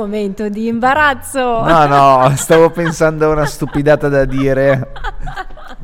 momento 0.00 0.48
di 0.48 0.66
imbarazzo. 0.66 1.62
No, 1.62 1.86
no, 1.86 2.32
stavo 2.36 2.70
pensando 2.70 3.26
a 3.26 3.28
una 3.28 3.46
stupidata 3.46 4.08
da 4.08 4.24
dire. 4.24 4.90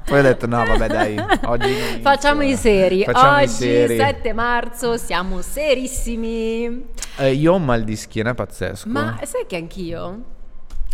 Poi 0.04 0.18
ho 0.20 0.22
detto 0.22 0.46
no, 0.46 0.64
vabbè 0.64 0.86
dai, 0.86 1.16
oggi 1.46 1.72
Facciamo 2.00 2.42
i 2.42 2.54
seri. 2.54 3.04
Facciamo 3.04 3.38
i 3.40 3.42
Oggi, 3.44 3.52
seri. 3.52 3.96
7 3.96 4.32
marzo, 4.32 4.96
siamo 4.96 5.40
serissimi. 5.42 6.86
Eh, 7.16 7.32
io 7.32 7.52
ho 7.52 7.56
un 7.56 7.64
mal 7.64 7.82
di 7.82 7.96
schiena 7.96 8.34
pazzesco. 8.34 8.88
Ma 8.88 9.18
sai 9.24 9.44
che 9.46 9.56
anch'io? 9.56 10.20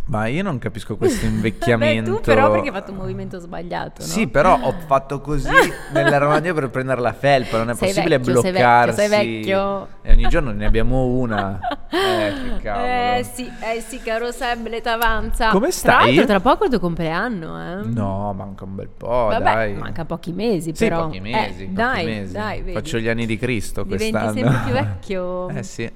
Ma 0.05 0.27
io 0.27 0.43
non 0.43 0.59
capisco 0.59 0.97
questo 0.99 1.27
Beh, 1.27 1.33
invecchiamento. 1.33 2.15
tu 2.17 2.21
però 2.23 2.51
perché 2.51 2.69
hai 2.69 2.75
fatto 2.75 2.91
un 2.91 2.97
movimento 2.99 3.39
sbagliato, 3.39 4.01
no? 4.01 4.07
Sì, 4.07 4.27
però 4.27 4.59
ho 4.61 4.75
fatto 4.87 5.21
così 5.21 5.49
nell'armadio 5.93 6.55
per 6.55 6.71
prendere 6.71 7.01
la 7.01 7.13
felpa, 7.13 7.59
non 7.59 7.71
è 7.71 7.75
Sei 7.75 7.89
possibile 7.89 8.19
vecchio, 8.19 8.41
sei 8.41 8.51
vecchio, 8.51 8.67
bloccarsi. 8.67 8.99
sei 8.99 9.09
vecchio. 9.09 9.89
E 10.03 10.13
ogni 10.13 10.29
giorno 10.29 10.51
ne 10.53 10.67
abbiamo 10.67 11.05
una. 11.05 11.59
Eh, 11.95 12.33
che 12.57 12.63
cavolo. 12.63 12.85
Eh 12.87 13.25
sì, 13.35 13.51
eh 13.61 13.81
sì, 13.87 14.01
caro 14.01 14.33
Seb, 14.33 14.67
l'età 14.67 14.93
avanza. 14.95 15.51
Come 15.51 15.69
Tra 15.69 15.77
stai? 15.77 16.07
l'altro 16.07 16.25
tra 16.25 16.41
poco 16.41 16.63
è 16.63 16.65
il 16.65 16.71
tuo 16.71 16.81
compleanno, 16.81 17.83
eh? 17.83 17.87
No, 17.87 18.33
manca 18.33 18.65
un 18.65 18.75
bel 18.77 18.89
po', 18.89 19.07
Vabbè, 19.29 19.43
dai. 19.43 19.75
manca 19.75 20.05
pochi 20.07 20.33
mesi 20.33 20.73
Sì, 20.75 20.89
però. 20.89 21.05
pochi 21.05 21.19
Eh, 21.19 21.21
mesi, 21.21 21.65
pochi 21.65 21.73
dai, 21.75 22.05
mesi. 22.07 22.33
dai, 22.33 22.61
vedi. 22.63 22.73
Faccio 22.73 22.99
gli 22.99 23.09
anni 23.09 23.27
di 23.27 23.37
Cristo 23.37 23.83
Diventi 23.83 24.11
quest'anno. 24.11 24.33
sempre 24.39 24.61
più 24.65 24.73
vecchio. 24.73 25.49
eh 25.55 25.63
sì, 25.63 25.91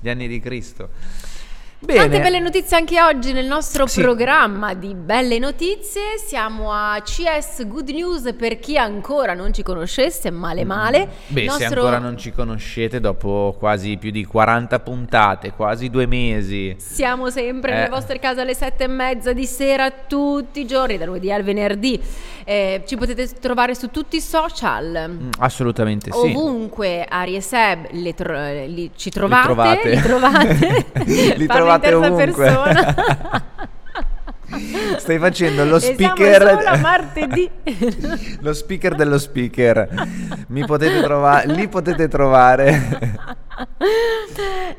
gli 0.00 0.08
anni 0.08 0.26
di 0.26 0.40
Cristo. 0.40 0.88
Tante 1.80 2.08
Bene. 2.08 2.18
belle 2.20 2.40
notizie 2.40 2.76
anche 2.76 3.00
oggi 3.00 3.32
nel 3.32 3.46
nostro 3.46 3.86
Sì. 3.86 4.00
programma 4.00 4.74
di 4.74 4.94
belle 4.96 5.38
notizie. 5.38 6.18
Siamo 6.26 6.72
a 6.72 7.00
CS 7.04 7.64
Good 7.68 7.90
News 7.90 8.34
per 8.36 8.58
chi 8.58 8.76
ancora 8.76 9.32
non 9.32 9.52
ci 9.52 9.62
conoscesse, 9.62 10.30
male 10.32 10.64
male. 10.64 11.06
Mm. 11.06 11.10
Beh, 11.34 11.42
Il 11.42 11.50
se 11.52 11.58
nostro- 11.62 11.80
ancora 11.82 11.98
non 11.98 12.18
ci 12.18 12.32
conoscete, 12.32 12.98
dopo 12.98 13.54
quasi 13.56 13.96
più 13.96 14.10
di 14.10 14.24
40 14.24 14.80
puntate, 14.80 15.52
quasi 15.52 15.88
due 15.88 16.06
mesi. 16.06 16.74
Siamo 16.78 17.30
sempre 17.30 17.70
Eh. 17.70 17.74
nelle 17.76 17.88
vostre 17.90 18.18
case 18.18 18.40
alle 18.40 18.54
sette 18.54 18.82
e 18.84 18.88
mezza 18.88 19.32
di 19.32 19.46
sera 19.46 19.88
tutti 19.92 20.58
i 20.60 20.66
giorni, 20.66 20.98
da 20.98 21.04
lunedì 21.06 21.30
al 21.30 21.44
venerdì. 21.44 22.02
Eh, 22.42 22.82
ci 22.86 22.96
potete 22.96 23.28
trovare 23.38 23.76
su 23.76 23.90
tutti 23.90 24.16
i 24.16 24.20
social. 24.20 25.04
Mm, 25.10 25.28
Assolutamente 25.38 26.10
sì. 26.10 26.16
Ovunque 26.34 27.04
Ari 27.08 27.36
e 27.36 27.40
Seb 27.40 27.86
li 27.92 28.14
tro- 28.14 28.64
li- 28.66 28.90
ci 28.96 29.10
trovate, 29.10 29.44
trovate. 29.44 29.88
li 29.90 30.00
trovate, 30.02 30.86
Li 31.06 31.44
in 31.44 31.46
trovate 31.76 31.88
terza 31.90 32.06
ovunque. 32.06 32.44
persona. 32.44 33.44
Stai 34.98 35.18
facendo 35.18 35.64
lo 35.66 35.78
speaker 35.78 36.78
martedì. 36.80 37.50
Lo 38.40 38.54
speaker 38.54 38.94
dello 38.94 39.18
speaker. 39.18 39.88
Mi 40.48 40.64
potete 40.64 41.02
trovare, 41.02 41.46
li 41.52 41.68
potete 41.68 42.08
trovare. 42.08 43.28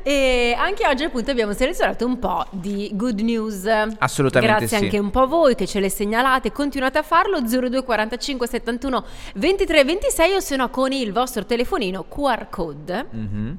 e 0.02 0.56
anche 0.58 0.86
oggi 0.88 1.04
appunto 1.04 1.30
abbiamo 1.30 1.52
selezionato 1.52 2.04
un 2.04 2.18
po' 2.18 2.44
di 2.50 2.90
good 2.94 3.20
news. 3.20 3.64
Assolutamente 3.98 4.58
Grazie 4.58 4.78
sì. 4.78 4.84
anche 4.84 4.98
un 4.98 5.10
po' 5.10 5.20
a 5.22 5.26
voi 5.26 5.54
che 5.54 5.66
ce 5.68 5.78
le 5.78 5.88
segnalate, 5.88 6.50
continuate 6.50 6.98
a 6.98 7.02
farlo 7.02 7.40
0245 7.40 8.48
71 8.48 9.04
23 9.36 9.84
26 9.84 10.34
o 10.34 10.40
se 10.40 10.56
no 10.56 10.68
con 10.70 10.90
il 10.90 11.12
vostro 11.12 11.44
telefonino 11.46 12.04
QR 12.08 12.48
code 12.50 13.06
Mhm. 13.10 13.58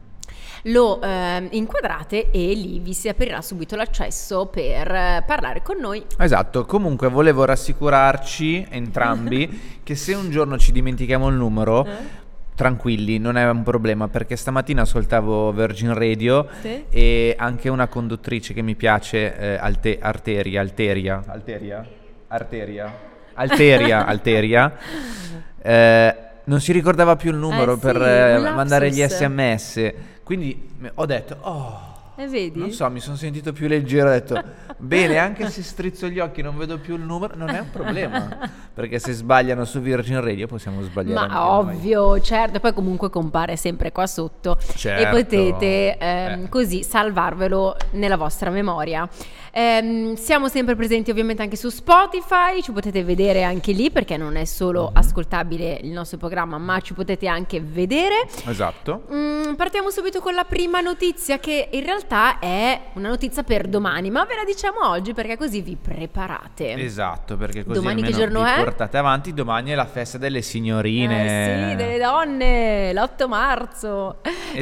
Lo 0.64 1.02
ehm, 1.02 1.48
inquadrate 1.52 2.30
e 2.31 2.54
lì 2.54 2.80
vi 2.80 2.94
si 2.94 3.08
aprirà 3.09 3.42
subito 3.42 3.76
l'accesso 3.76 4.45
per 4.45 4.92
eh, 4.92 5.23
parlare 5.26 5.62
con 5.62 5.78
noi. 5.80 6.03
Esatto, 6.18 6.66
comunque 6.66 7.09
volevo 7.09 7.46
rassicurarci 7.46 8.68
entrambi 8.69 9.80
che 9.84 9.96
se 9.96 10.13
un 10.13 10.30
giorno 10.30 10.58
ci 10.58 10.72
dimentichiamo 10.72 11.28
il 11.30 11.36
numero, 11.36 11.86
Eh? 11.86 12.19
tranquilli, 12.53 13.18
non 13.18 13.38
è 13.38 13.50
un 13.50 13.63
problema 13.63 14.08
perché 14.08 14.36
stamattina 14.36 14.84
ascoltavo 14.84 15.52
Virgin 15.52 15.94
Radio 15.96 16.47
Sì. 16.62 16.84
e 16.90 17.36
anche 17.38 17.69
una 17.69 17.88
conduttrice 17.88 18.53
che 18.53 18.62
mi 18.62 18.75
piace, 18.75 19.36
eh, 19.36 19.56
Alte- 19.56 19.97
Arteria, 20.00 20.62
Alteria, 20.62 21.24
Alteria, 21.25 21.84
Arteria, 22.28 22.94
Alteria, 23.34 24.06
Alteria, 24.06 24.78
eh, 25.63 26.16
non 26.46 26.59
si 26.59 26.72
ricordava 26.72 27.16
più 27.16 27.31
il 27.31 27.38
numero 27.38 27.74
Eh 27.74 27.78
per 27.78 27.96
sì, 27.96 28.46
eh, 28.47 28.52
mandare 28.52 28.90
gli 28.90 29.02
sms, 29.02 29.94
quindi 30.24 30.69
ho 30.96 31.06
detto, 31.06 31.38
oh... 31.41 31.90
E 32.22 32.28
vedi? 32.28 32.59
Non 32.59 32.70
so, 32.72 32.88
mi 32.92 33.00
sono 33.00 33.16
sentito 33.16 33.52
più 33.52 33.68
leggero, 33.68 34.09
ho 34.09 34.12
detto, 34.12 34.40
bene, 34.78 35.18
anche 35.18 35.50
se 35.50 35.64
strizzo 35.64 36.08
gli 36.08 36.20
occhi 36.20 36.42
e 36.42 36.44
non 36.44 36.56
vedo 36.56 36.78
più 36.78 36.94
il 36.96 37.02
numero, 37.02 37.34
non 37.36 37.50
è 37.50 37.59
un 37.62 37.72
problema, 37.72 38.50
perché 38.72 39.00
se 39.00 39.12
sbagliano 39.14 39.66
su 39.66 39.80
Virgin 39.80 40.22
Radio 40.22 40.46
possiamo 40.46 40.84
sbagliare 40.84 41.28
Ma 41.28 41.34
noi. 41.34 41.58
ovvio, 41.74 42.22
certo, 42.22 42.60
poi 42.60 42.74
comunque 42.74 43.10
compare 43.10 43.56
sempre 43.56 43.92
qua 43.92 44.06
sotto 44.06 44.56
e 44.60 44.78
Certo. 44.78 45.16
potete 45.18 45.98
ehm, 45.98 46.44
Eh. 46.44 46.50
così 46.50 46.84
salvarvelo 46.84 47.76
nella 47.94 48.18
vostra 48.18 48.52
memoria. 48.52 49.10
Ehm, 49.54 50.14
siamo 50.14 50.48
sempre 50.48 50.76
presenti 50.76 51.10
ovviamente 51.12 51.42
anche 51.42 51.56
su 51.58 51.70
Spotify, 51.70 52.62
ci 52.62 52.72
potete 52.72 53.04
vedere 53.04 53.44
anche 53.44 53.72
lì 53.74 53.90
perché 53.92 54.16
non 54.16 54.36
è 54.38 54.46
solo 54.46 54.90
Mhm. 54.90 54.98
ascoltabile 54.98 55.80
il 55.81 55.90
nostro 55.92 56.18
programma, 56.20 56.58
ma 56.60 56.80
ci 56.81 56.94
potete 56.94 57.28
anche 57.28 57.60
vedere. 57.60 58.28
Esatto. 58.46 59.06
Mm, 59.12 59.56
partiamo 59.56 59.90
subito 59.90 60.22
con 60.22 60.34
la 60.36 60.44
prima 60.46 60.80
notizia 60.81 61.40
che 61.40 61.68
in 61.72 61.84
realtà 61.84 62.10
è 62.40 62.80
una 62.94 63.10
notizia 63.10 63.44
per 63.44 63.68
domani, 63.68 64.10
ma 64.10 64.26
ve 64.26 64.36
la 64.36 64.44
diciamo 64.44 64.88
oggi 64.90 65.14
perché 65.14 65.38
così 65.38 65.62
vi 65.62 65.76
preparate. 65.76 66.74
Esatto, 66.74 67.38
perché 67.38 67.64
così 67.64 67.80
Domani 67.80 68.02
che 68.02 68.12
giorno 68.12 68.44
vi 68.44 68.50
è? 68.50 68.56
portate 68.58 68.98
avanti. 68.98 69.34
Domani 69.34 69.72
è 69.72 69.76
la 69.76 69.86
festa 69.86 70.18
delle 70.18 70.40
Eh 70.40 70.42
signorine. 70.42 71.70
sì, 71.70 71.76
delle 71.76 71.98
donne, 71.98 72.94
l'8 72.94 73.28
marzo. 73.28 74.18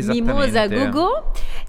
Mimosa 0.08 0.68
Gugu. 0.68 1.08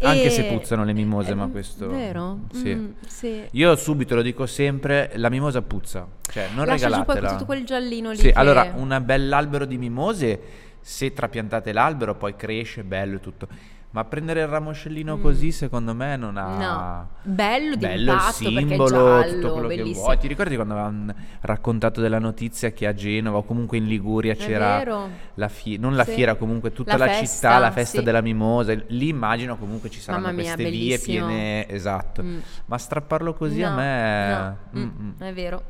Anche 0.02 0.24
e- 0.24 0.30
se 0.30 0.44
puzzano 0.44 0.84
le 0.84 0.92
mimose, 0.92 1.34
ma 1.34 1.44
Eh, 1.46 1.50
questo... 1.50 1.88
Vero? 1.88 2.38
Sì. 2.52 2.74
Mm, 2.74 2.90
sì. 3.06 3.42
Io 3.52 3.76
subito 3.76 4.14
lo 4.14 4.22
dico 4.22 4.46
sempre, 4.46 5.10
la 5.16 5.28
mimosa 5.28 5.60
puzza, 5.62 6.06
cioè 6.30 6.48
non 6.54 6.66
Lascia 6.66 6.86
regalatela. 6.88 7.30
tutto 7.32 7.44
quel 7.44 7.64
giallino 7.64 8.10
lì. 8.10 8.16
Sì, 8.16 8.22
che- 8.24 8.32
allora 8.32 8.72
un 8.76 8.98
bell'albero 9.04 9.64
di 9.66 9.76
mimose, 9.78 10.40
se 10.80 11.12
trapiantate 11.12 11.72
l'albero 11.72 12.14
poi 12.14 12.34
cresce, 12.36 12.82
bello 12.82 13.16
e 13.16 13.20
tutto. 13.20 13.48
Ma 13.92 14.04
prendere 14.04 14.42
il 14.42 14.46
ramoscellino 14.46 15.18
così 15.18 15.50
secondo 15.50 15.94
me 15.94 16.16
non 16.16 16.36
ha... 16.36 16.46
Mm. 16.46 16.58
No, 16.60 17.08
bello 17.22 17.74
di 17.74 17.84
bello 17.84 18.12
il 18.12 18.18
è 18.20 18.32
simbolo, 18.32 18.86
giallo, 18.88 19.32
tutto 19.32 19.52
quello 19.52 19.66
che 19.66 19.76
bellissimo. 19.76 20.04
vuoi. 20.04 20.18
Ti 20.18 20.28
ricordi 20.28 20.54
quando 20.54 20.74
avevano 20.74 21.14
raccontato 21.40 22.00
della 22.00 22.20
notizia 22.20 22.70
che 22.70 22.86
a 22.86 22.94
Genova 22.94 23.38
o 23.38 23.42
comunque 23.42 23.78
in 23.78 23.86
Liguria 23.86 24.34
c'era 24.36 24.76
vero. 24.78 25.08
la 25.34 25.48
fiera, 25.48 25.82
non 25.82 25.96
la 25.96 26.04
Sì. 26.04 26.12
fiera, 26.12 26.36
comunque 26.36 26.72
tutta 26.72 26.96
La 26.96 27.06
la, 27.06 27.12
festa, 27.14 27.48
città, 27.48 27.58
la 27.58 27.70
festa 27.72 27.98
sì. 27.98 28.04
della 28.04 28.20
mimosa. 28.20 28.72
Lì 28.86 29.08
immagino 29.08 29.56
comunque 29.56 29.90
ci 29.90 29.98
saranno 30.00 30.30
mia, 30.30 30.54
queste 30.54 30.70
vie 30.70 30.98
piene, 31.00 31.68
esatto. 31.68 32.22
Mm. 32.22 32.38
Ma 32.66 32.78
strapparlo 32.78 33.34
così 33.34 33.60
a 33.64 33.70
No, 33.70 33.74
me... 33.76 34.28
no, 34.30 34.56
Mm, 34.78 34.82
mm, 34.84 35.08
mm. 35.18 35.20
è 35.26 35.32
vero. 35.32 35.62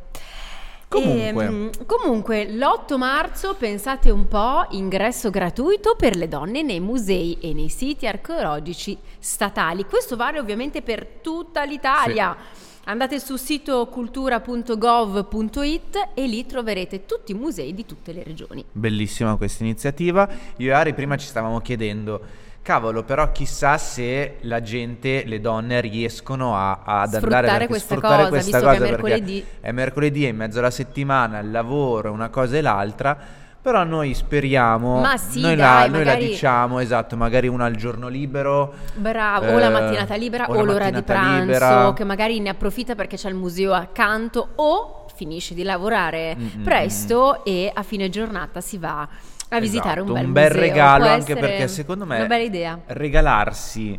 Comunque. 0.90 1.44
Ehm, 1.44 1.70
comunque, 1.86 2.50
l'8 2.50 2.96
marzo, 2.96 3.54
pensate 3.54 4.10
un 4.10 4.26
po', 4.26 4.66
ingresso 4.70 5.30
gratuito 5.30 5.94
per 5.96 6.16
le 6.16 6.26
donne 6.26 6.62
nei 6.62 6.80
musei 6.80 7.38
e 7.40 7.54
nei 7.54 7.68
siti 7.68 8.08
archeologici 8.08 8.98
statali. 9.20 9.84
Questo 9.84 10.16
vale 10.16 10.40
ovviamente 10.40 10.82
per 10.82 11.06
tutta 11.22 11.62
l'Italia. 11.62 12.36
Andate 12.84 13.20
sul 13.20 13.38
sito 13.38 13.86
cultura.gov.it 13.86 16.08
e 16.12 16.26
lì 16.26 16.44
troverete 16.44 17.06
tutti 17.06 17.30
i 17.30 17.36
musei 17.36 17.72
di 17.72 17.86
tutte 17.86 18.12
le 18.12 18.24
regioni. 18.24 18.64
Bellissima 18.72 19.36
questa 19.36 19.62
iniziativa. 19.62 20.28
Io 20.56 20.70
e 20.70 20.72
Ari 20.74 20.92
prima 20.92 21.16
ci 21.16 21.28
stavamo 21.28 21.60
chiedendo, 21.60 22.20
cavolo, 22.62 23.03
però 23.03 23.33
chissà 23.33 23.78
se 23.78 24.36
la 24.42 24.60
gente, 24.60 25.24
le 25.24 25.41
donne 25.41 25.80
riescono 25.80 26.57
a, 26.57 26.83
ad 26.84 27.15
Sfruttare 27.15 27.48
andare 27.48 27.53
perché 27.53 27.66
questa 27.66 27.95
sfruttare 27.95 28.16
cosa, 28.16 28.28
questa 28.28 28.59
visto 28.59 28.71
che 28.71 28.74
è 28.74 28.78
cosa, 28.78 28.91
mercoledì. 28.91 29.47
È 29.60 29.72
mercoledì, 29.72 30.24
è 30.24 30.28
in 30.28 30.36
mezzo 30.36 30.59
alla 30.59 30.71
settimana, 30.71 31.39
il 31.39 31.51
lavoro, 31.51 32.12
una 32.12 32.28
cosa 32.28 32.57
e 32.57 32.60
l'altra. 32.60 33.39
Però 33.62 33.84
noi 33.84 34.15
speriamo, 34.15 35.04
sì, 35.18 35.42
noi, 35.42 35.54
dai, 35.54 35.57
la, 35.57 35.86
noi 35.86 36.04
la 36.04 36.12
magari- 36.12 36.28
diciamo, 36.28 36.78
esatto, 36.78 37.15
magari 37.16 37.47
una 37.47 37.66
al 37.66 37.77
giorno 37.77 38.09
libero. 38.09 38.72
Bravo, 38.95 39.53
o 39.53 39.59
la 39.59 39.66
eh, 39.66 39.71
mattinata 39.71 40.15
libera 40.15 40.47
o, 40.48 40.54
la 40.54 40.63
l'ora 40.63 40.91
di 40.91 41.03
pranzo, 41.03 41.45
libera. 41.45 41.92
che 41.92 42.04
magari 42.04 42.41
ne 42.41 42.48
approfitta 42.48 42.95
perché 42.95 43.16
c'è 43.16 43.28
il 43.28 43.34
museo 43.34 43.74
accanto 43.74 44.48
o 44.54 45.04
finisce 45.15 45.53
di 45.53 45.63
lavorare 45.63 46.34
Mm, 46.34 46.60
mm, 46.60 46.63
presto 46.63 47.45
e 47.45 47.71
a 47.72 47.83
fine 47.83 48.09
giornata 48.09 48.63
si 48.63 48.78
va 48.78 49.06
a 49.52 49.60
visitare 49.60 50.00
Esatto, 50.00 50.14
un 50.14 50.32
bel, 50.32 50.48
museo. 50.48 50.60
regalo 50.60 51.04
Può 51.04 51.12
anche 51.12 51.36
perché 51.36 51.68
secondo 51.68 52.06
me 52.06 52.16
Una 52.16 52.26
bella 52.26 52.44
idea. 52.44 52.80
regalarsi 52.86 53.98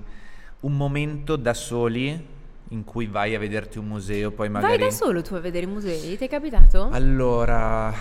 un 0.61 0.77
momento 0.77 1.35
da 1.35 1.53
soli 1.53 2.27
in 2.69 2.83
cui 2.85 3.07
vai 3.07 3.35
a 3.35 3.39
vederti 3.39 3.77
un 3.77 3.85
museo, 3.87 4.31
poi 4.31 4.47
magari 4.49 4.77
Vai 4.77 4.89
da 4.89 4.91
solo 4.91 5.21
tu 5.21 5.33
a 5.35 5.39
vedere 5.39 5.65
i 5.65 5.69
musei? 5.69 6.15
Ti 6.17 6.25
è 6.25 6.29
capitato? 6.29 6.89
Allora, 6.91 7.93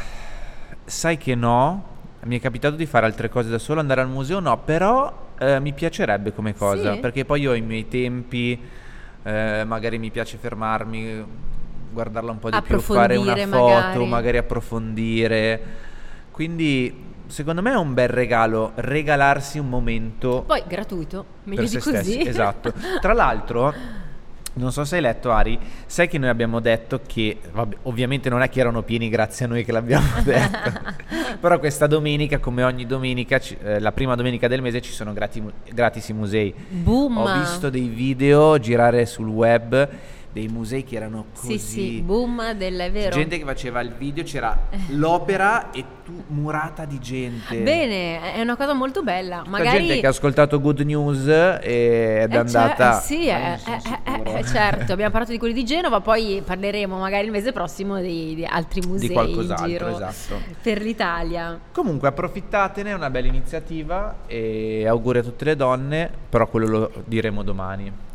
sai 0.85 1.17
che 1.19 1.35
no, 1.35 1.85
mi 2.23 2.39
è 2.39 2.41
capitato 2.41 2.77
di 2.77 2.87
fare 2.87 3.07
altre 3.07 3.29
cose 3.29 3.49
da 3.51 3.59
solo, 3.59 3.81
andare 3.81 4.01
al 4.01 4.09
museo 4.09 4.39
no, 4.41 4.57
però 4.59 5.29
eh, 5.39 5.59
mi 5.61 5.73
piacerebbe 5.73 6.33
come 6.33 6.55
cosa, 6.55 6.95
Sì? 6.95 6.99
perché 7.01 7.25
poi 7.25 7.41
io 7.41 7.51
ho 7.51 7.55
i 7.55 7.61
miei 7.63 7.89
tempi, 7.89 8.61
eh, 9.23 9.65
magari 9.67 9.99
mi 9.99 10.11
piace 10.11 10.37
fermarmi, 10.39 11.25
guardarla 11.93 12.31
un 12.31 12.39
po' 12.39 12.51
di 12.51 12.63
più, 12.63 12.79
fare 12.81 13.17
una 13.17 13.35
foto, 13.37 13.49
magari. 13.49 14.07
magari 14.07 14.37
approfondire. 14.37 15.61
Quindi 16.31 17.09
secondo 17.31 17.63
me 17.63 17.73
è 17.73 17.77
un 17.77 17.95
bel 17.95 18.09
regalo 18.09 18.73
regalarsi 18.75 19.59
un 19.59 19.69
momento 19.69 20.43
Poi 20.47 20.63
gratuito, 20.67 21.25
meglio 21.45 21.63
per 21.63 21.65
di 21.65 21.71
se 21.71 21.79
così. 21.81 21.97
stessi, 22.13 22.21
esatto. 22.29 22.73
Tra 23.01 23.13
l'altro, 23.13 23.73
non 24.53 24.73
so 24.73 24.85
se 24.85 24.97
hai 24.97 25.03
letto 25.03 25.31
Ari, 25.31 25.59
sai 25.87 26.09
che 26.09 26.19
noi 26.19 26.29
abbiamo 26.29 26.59
detto 26.61 27.01
che, 27.07 27.39
vabbè, 27.53 27.77
ovviamente 27.83 28.29
non 28.29 28.43
è 28.43 28.49
che 28.49 28.61
erano 28.61 28.83
pieni 28.83 29.09
grazie 29.09 29.45
a 29.47 29.49
noi 29.49 29.65
che 29.65 29.73
l'abbiamo 29.73 30.07
detto, 30.25 30.73
però 31.41 31.59
questa 31.59 31.87
domenica, 31.87 32.39
come 32.39 32.65
ogni 32.65 32.85
domenica, 32.85 33.39
ci- 33.39 33.57
eh, 33.63 33.79
la 33.79 33.93
prima 33.93 34.15
domenica 34.17 34.49
del 34.49 34.61
mese 34.61 34.81
ci 34.81 34.93
sono 34.93 35.13
grati- 35.13 35.43
gratis 35.73 36.09
i 36.09 36.13
musei. 36.13 36.53
Boom! 36.69 37.17
Ho 37.17 37.39
visto 37.39 37.71
dei 37.71 37.87
video 37.89 38.59
girare 38.59 39.07
sul 39.07 39.29
web 39.29 39.89
dei 40.33 40.47
musei 40.49 40.85
che 40.85 40.97
erano 40.97 41.27
Sì, 41.33 41.47
così... 41.47 41.59
sì, 41.59 42.01
boom 42.03 42.53
del 42.53 42.79
è 42.79 42.91
vero. 42.93 43.11
Gente 43.15 43.39
che 43.39 43.45
faceva 43.45 43.81
il 43.81 43.93
video, 43.93 44.23
c'era 44.25 44.57
l'opera 44.91 45.71
e 45.71 45.85
tu 46.05 46.23
murata 46.29 46.85
di 46.85 46.99
gente. 47.01 47.57
Bene, 47.59 48.35
è 48.35 48.41
una 48.41 48.57
cosa 48.57 48.73
molto 48.73 49.03
bella. 49.03 49.39
Tutta 49.39 49.51
Magari 49.51 49.79
gente 49.87 50.01
che 50.01 50.07
ha 50.07 50.11
ascoltato 50.11 50.61
Good 50.61 50.81
News 50.81 51.27
ed 51.27 51.31
è 51.63 52.29
Eh, 52.31 52.37
andata... 52.37 52.93
cer- 52.93 53.03
sì, 53.03 53.31
Ah, 53.31 53.39
eh, 53.39 53.49
non 53.51 53.59
sono 54.25 54.37
eh, 54.39 54.45
certo, 54.45 54.93
abbiamo 54.93 55.11
parlato 55.11 55.33
di 55.33 55.39
quelli 55.39 55.55
di 55.55 55.65
Genova, 55.65 56.01
poi 56.01 56.43
parleremo 56.45 56.99
magari 56.99 57.27
il 57.27 57.33
mese 57.33 57.53
prossimo 57.53 58.01
di, 58.01 58.35
di 58.35 58.45
altri 58.45 58.83
musei 58.87 59.09
Di 59.09 59.15
qualcos'altro, 59.15 59.89
esatto. 59.89 60.41
per 60.63 60.81
l'Italia. 60.81 61.59
Comunque 61.73 62.09
approfittatene, 62.09 62.91
è 62.91 62.95
una 62.95 63.11
bella 63.11 63.27
iniziativa 63.29 64.19
e 64.27 64.87
auguri 64.87 65.19
a 65.19 65.23
tutte 65.23 65.45
le 65.45 65.57
donne, 65.57 66.11
però 66.29 66.47
quello 66.49 66.67
lo 66.67 66.93
diremo 67.05 67.43
domani. 67.43 68.09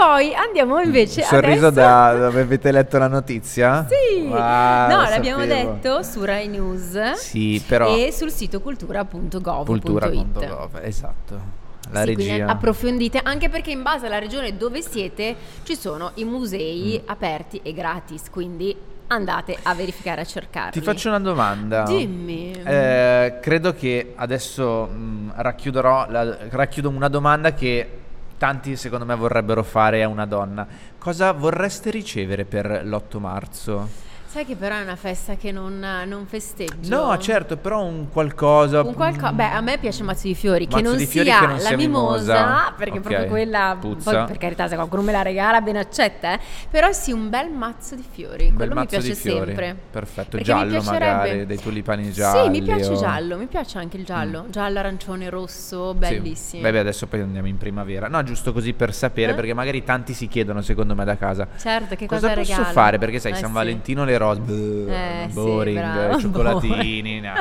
Poi 0.00 0.34
andiamo 0.34 0.80
invece 0.80 1.22
Sorriso 1.22 1.66
adesso... 1.66 1.86
da 1.86 2.14
dove 2.16 2.40
avete 2.40 2.72
letto 2.72 2.96
la 2.96 3.06
notizia? 3.08 3.86
Sì, 3.86 4.30
Ah, 4.32 4.86
no, 4.88 5.02
l'abbiamo 5.02 5.42
sapevo. 5.42 5.72
detto 5.72 6.02
su 6.02 6.24
Rai 6.24 6.48
News 6.48 7.12
Sì, 7.16 7.62
però 7.66 7.94
e 7.94 8.10
sul 8.10 8.30
sito 8.30 8.60
cultura.gov.it. 8.62 9.66
cultura.gov, 9.66 10.78
esatto. 10.82 11.58
La 11.90 12.00
Sì, 12.00 12.14
regia. 12.14 12.46
approfondite 12.46 13.20
anche 13.22 13.50
perché 13.50 13.72
in 13.72 13.82
base 13.82 14.06
alla 14.06 14.18
regione 14.18 14.56
dove 14.56 14.80
siete 14.80 15.36
ci 15.64 15.76
sono 15.76 16.12
i 16.14 16.24
musei 16.24 16.98
Mm. 17.02 17.08
aperti 17.08 17.60
e 17.62 17.74
gratis, 17.74 18.30
quindi 18.30 18.74
andate 19.08 19.54
a 19.64 19.74
verificare, 19.74 20.22
a 20.22 20.24
cercarli. 20.24 20.70
Ti 20.70 20.80
faccio 20.80 21.08
una 21.08 21.18
domanda. 21.20 21.82
Dimmi. 21.82 22.52
Eh, 22.64 23.38
credo 23.42 23.74
che 23.74 24.12
adesso 24.16 24.86
mh, 24.86 25.32
racchiuderò 25.36 26.06
la- 26.08 26.36
racchiudo 26.48 26.88
una 26.88 27.08
domanda 27.08 27.52
che 27.52 27.98
tanti 28.40 28.74
secondo 28.74 29.04
me 29.04 29.14
vorrebbero 29.14 29.62
fare 29.62 30.02
a 30.02 30.08
una 30.08 30.24
donna. 30.24 30.66
Cosa 30.96 31.32
vorreste 31.32 31.90
ricevere 31.90 32.46
per 32.46 32.86
l'8 32.86 33.18
marzo? 33.18 33.88
Sai 34.30 34.44
che 34.44 34.54
però 34.54 34.76
è 34.76 34.82
una 34.82 34.94
festa 34.94 35.34
che 35.34 35.50
non, 35.50 35.84
non 36.06 36.24
festeggio. 36.24 36.94
No, 36.94 37.18
certo, 37.18 37.56
però 37.56 37.82
un 37.82 38.10
qualcosa. 38.10 38.80
Un 38.82 38.94
qualco- 38.94 39.32
mm, 39.32 39.34
beh, 39.36 39.50
a 39.50 39.60
me 39.60 39.76
piace 39.78 40.04
mazzo 40.04 40.28
di 40.28 40.36
fiori, 40.36 40.68
che 40.68 40.80
non 40.80 40.96
di 40.96 41.04
fiori 41.04 41.26
sia 41.28 41.40
che 41.40 41.46
non 41.46 41.58
la 41.58 41.74
mimosa, 41.74 42.34
mimosa. 42.36 42.72
perché 42.76 42.98
Ok, 42.98 43.00
proprio 43.00 43.26
quella, 43.26 43.76
puzza. 43.80 44.10
poi 44.18 44.26
per 44.26 44.38
carità, 44.38 44.68
se 44.68 44.76
qualcuno 44.76 45.02
me 45.02 45.10
la 45.10 45.22
regala, 45.22 45.60
ben 45.60 45.76
accetta, 45.78 46.34
eh. 46.34 46.40
però 46.70 46.92
sì, 46.92 47.10
un 47.10 47.28
bel 47.28 47.50
mazzo 47.50 47.96
di 47.96 48.04
fiori, 48.08 48.46
Un 48.50 48.54
quello 48.54 48.76
mi 48.76 48.86
piace 48.86 49.14
sempre. 49.16 49.76
Perfetto, 49.90 50.28
Perché 50.30 50.44
giallo 50.44 50.70
piacerebbe- 50.78 51.04
magari, 51.12 51.46
dei 51.46 51.58
tulipani 51.58 52.12
gialli. 52.12 52.44
Sì, 52.54 52.60
mi 52.60 52.62
piace 52.62 52.92
o- 52.92 52.96
giallo, 53.00 53.36
mi 53.36 53.46
piace 53.46 53.78
anche 53.78 53.96
il 53.96 54.04
giallo, 54.04 54.44
giallo, 54.48 54.78
arancione, 54.78 55.28
rosso, 55.28 55.90
Sì. 55.90 55.98
bellissimo. 55.98 56.62
Beh, 56.62 56.70
beh, 56.70 56.78
adesso 56.78 57.08
poi 57.08 57.22
andiamo 57.22 57.48
in 57.48 57.58
primavera. 57.58 58.06
No, 58.06 58.22
giusto 58.22 58.52
così 58.52 58.74
per 58.74 58.94
sapere, 58.94 59.32
Eh? 59.32 59.34
perché 59.34 59.54
magari 59.54 59.82
tanti 59.82 60.14
si 60.14 60.28
chiedono 60.28 60.60
secondo 60.62 60.94
me 60.94 61.04
da 61.04 61.16
casa. 61.16 61.48
Certo, 61.58 61.96
che 61.96 62.06
Cosa, 62.06 62.28
cosa, 62.28 62.40
posso 62.40 62.52
regalo? 62.52 62.72
fare? 62.72 62.98
Perché 62.98 63.18
sai, 63.18 63.32
Eh, 63.32 63.34
San 63.34 63.48
sì. 63.48 63.54
Valentino 63.54 64.04
le 64.04 64.18
rose, 64.20 64.40
bleh, 64.40 65.24
Eh, 65.24 65.28
sì, 65.28 65.34
boring, 65.34 65.78
bravo, 65.80 66.18
cioccolatini, 66.18 67.20
no, 67.20 67.32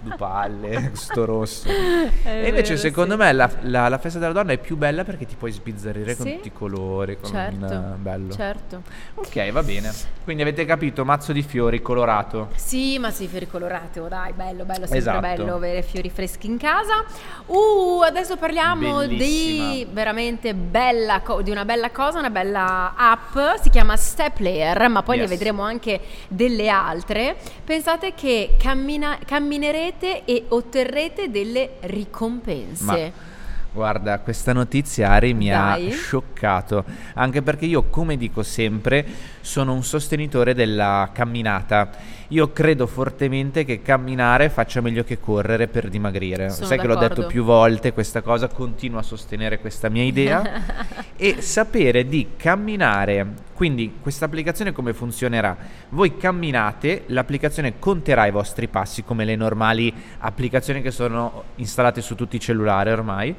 due 0.00 0.16
palle, 0.16 0.90
sto 0.94 1.24
rosso. 1.24 1.68
È 1.68 2.28
e 2.28 2.48
invece 2.48 2.74
vero, 2.74 2.76
secondo 2.76 3.12
sì. 3.14 3.18
me 3.20 3.32
la, 3.32 3.50
la- 3.62 3.88
la 3.88 3.98
festa 3.98 4.18
della 4.18 4.32
donna 4.32 4.52
è 4.52 4.58
più 4.58 4.76
bella 4.76 5.04
perché 5.04 5.26
ti 5.26 5.34
puoi 5.36 5.52
sbizzarrire 5.52 6.16
con 6.16 6.26
Sì. 6.26 6.34
tutti 6.36 6.48
i 6.48 6.52
colori, 6.52 7.18
con 7.20 7.30
Certo, 7.30 7.64
un 7.64 7.94
bello. 7.98 8.32
certo. 8.32 8.82
Ok, 9.14 9.50
va 9.52 9.62
bene. 9.62 9.92
Quindi 10.24 10.42
avete 10.42 10.64
capito, 10.64 11.04
mazzo 11.04 11.32
di 11.32 11.42
fiori 11.42 11.80
colorato. 11.82 12.48
Sì, 12.56 12.98
ma 12.98 13.10
sì, 13.10 13.26
fiori 13.28 13.46
colorati, 13.46 13.98
oh 13.98 14.08
dai, 14.08 14.32
bello, 14.32 14.64
bello, 14.64 14.80
sempre 14.86 14.98
Esatto. 14.98 15.20
bello 15.20 15.54
avere 15.54 15.82
fiori 15.82 16.10
freschi 16.10 16.46
in 16.46 16.56
casa. 16.58 17.04
Uh, 17.46 18.00
adesso 18.04 18.36
parliamo 18.36 19.06
di 19.06 19.16
Bellissima. 19.16 19.92
veramente 19.92 20.54
bella, 20.54 21.20
co- 21.20 21.42
di 21.42 21.50
una 21.50 21.64
bella 21.64 21.90
cosa, 21.90 22.18
una 22.18 22.30
bella 22.30 22.94
app, 22.96 23.36
si 23.62 23.70
chiama 23.70 23.96
Stepler, 23.96 24.88
ma 24.88 25.02
poi 25.02 25.16
ne 25.16 25.22
Yes. 25.22 25.30
vedremo 25.30 25.62
anche 25.62 25.95
delle 26.28 26.68
altre. 26.68 27.36
Pensate 27.64 28.14
che 28.14 28.54
cammina- 28.58 29.18
camminerete 29.24 30.24
e 30.24 30.44
otterrete 30.48 31.30
delle 31.30 31.72
ricompense. 31.80 32.84
Ma 32.84 33.34
guarda, 33.72 34.18
questa 34.20 34.54
notizia 34.54 35.10
Ari 35.10 35.34
mi 35.34 35.48
Dai. 35.48 35.88
ha 35.88 35.92
scioccato, 35.92 36.84
anche 37.14 37.42
perché 37.42 37.66
io, 37.66 37.84
come 37.90 38.16
dico 38.16 38.42
sempre, 38.42 39.06
sono 39.42 39.74
un 39.74 39.84
sostenitore 39.84 40.54
della 40.54 41.10
camminata. 41.12 41.90
Io 42.28 42.52
credo 42.52 42.86
fortemente 42.86 43.64
che 43.64 43.82
camminare 43.82 44.48
faccia 44.48 44.80
meglio 44.80 45.04
che 45.04 45.20
correre 45.20 45.68
per 45.68 45.88
dimagrire. 45.88 46.50
Sono 46.50 46.66
Sai 46.66 46.78
che 46.78 46.86
l'ho 46.86 46.94
detto 46.94 47.08
d'accordo. 47.08 47.30
più 47.30 47.44
volte 47.44 47.92
questa 47.92 48.20
cosa, 48.22 48.48
continuo 48.48 48.98
a 48.98 49.02
sostenere 49.02 49.60
questa 49.60 49.88
mia 49.88 50.02
idea 50.02 50.62
e 51.16 51.40
sapere 51.40 52.06
di 52.06 52.30
camminare. 52.36 53.44
Quindi 53.52 53.98
questa 54.00 54.24
applicazione 54.24 54.72
come 54.72 54.92
funzionerà? 54.92 55.56
Voi 55.90 56.16
camminate, 56.16 57.04
l'applicazione 57.06 57.78
conterà 57.78 58.26
i 58.26 58.32
vostri 58.32 58.66
passi 58.66 59.04
come 59.04 59.24
le 59.24 59.36
normali 59.36 59.92
applicazioni 60.18 60.82
che 60.82 60.90
sono 60.90 61.44
installate 61.54 62.00
su 62.00 62.16
tutti 62.16 62.36
i 62.36 62.40
cellulari 62.40 62.90
ormai 62.90 63.34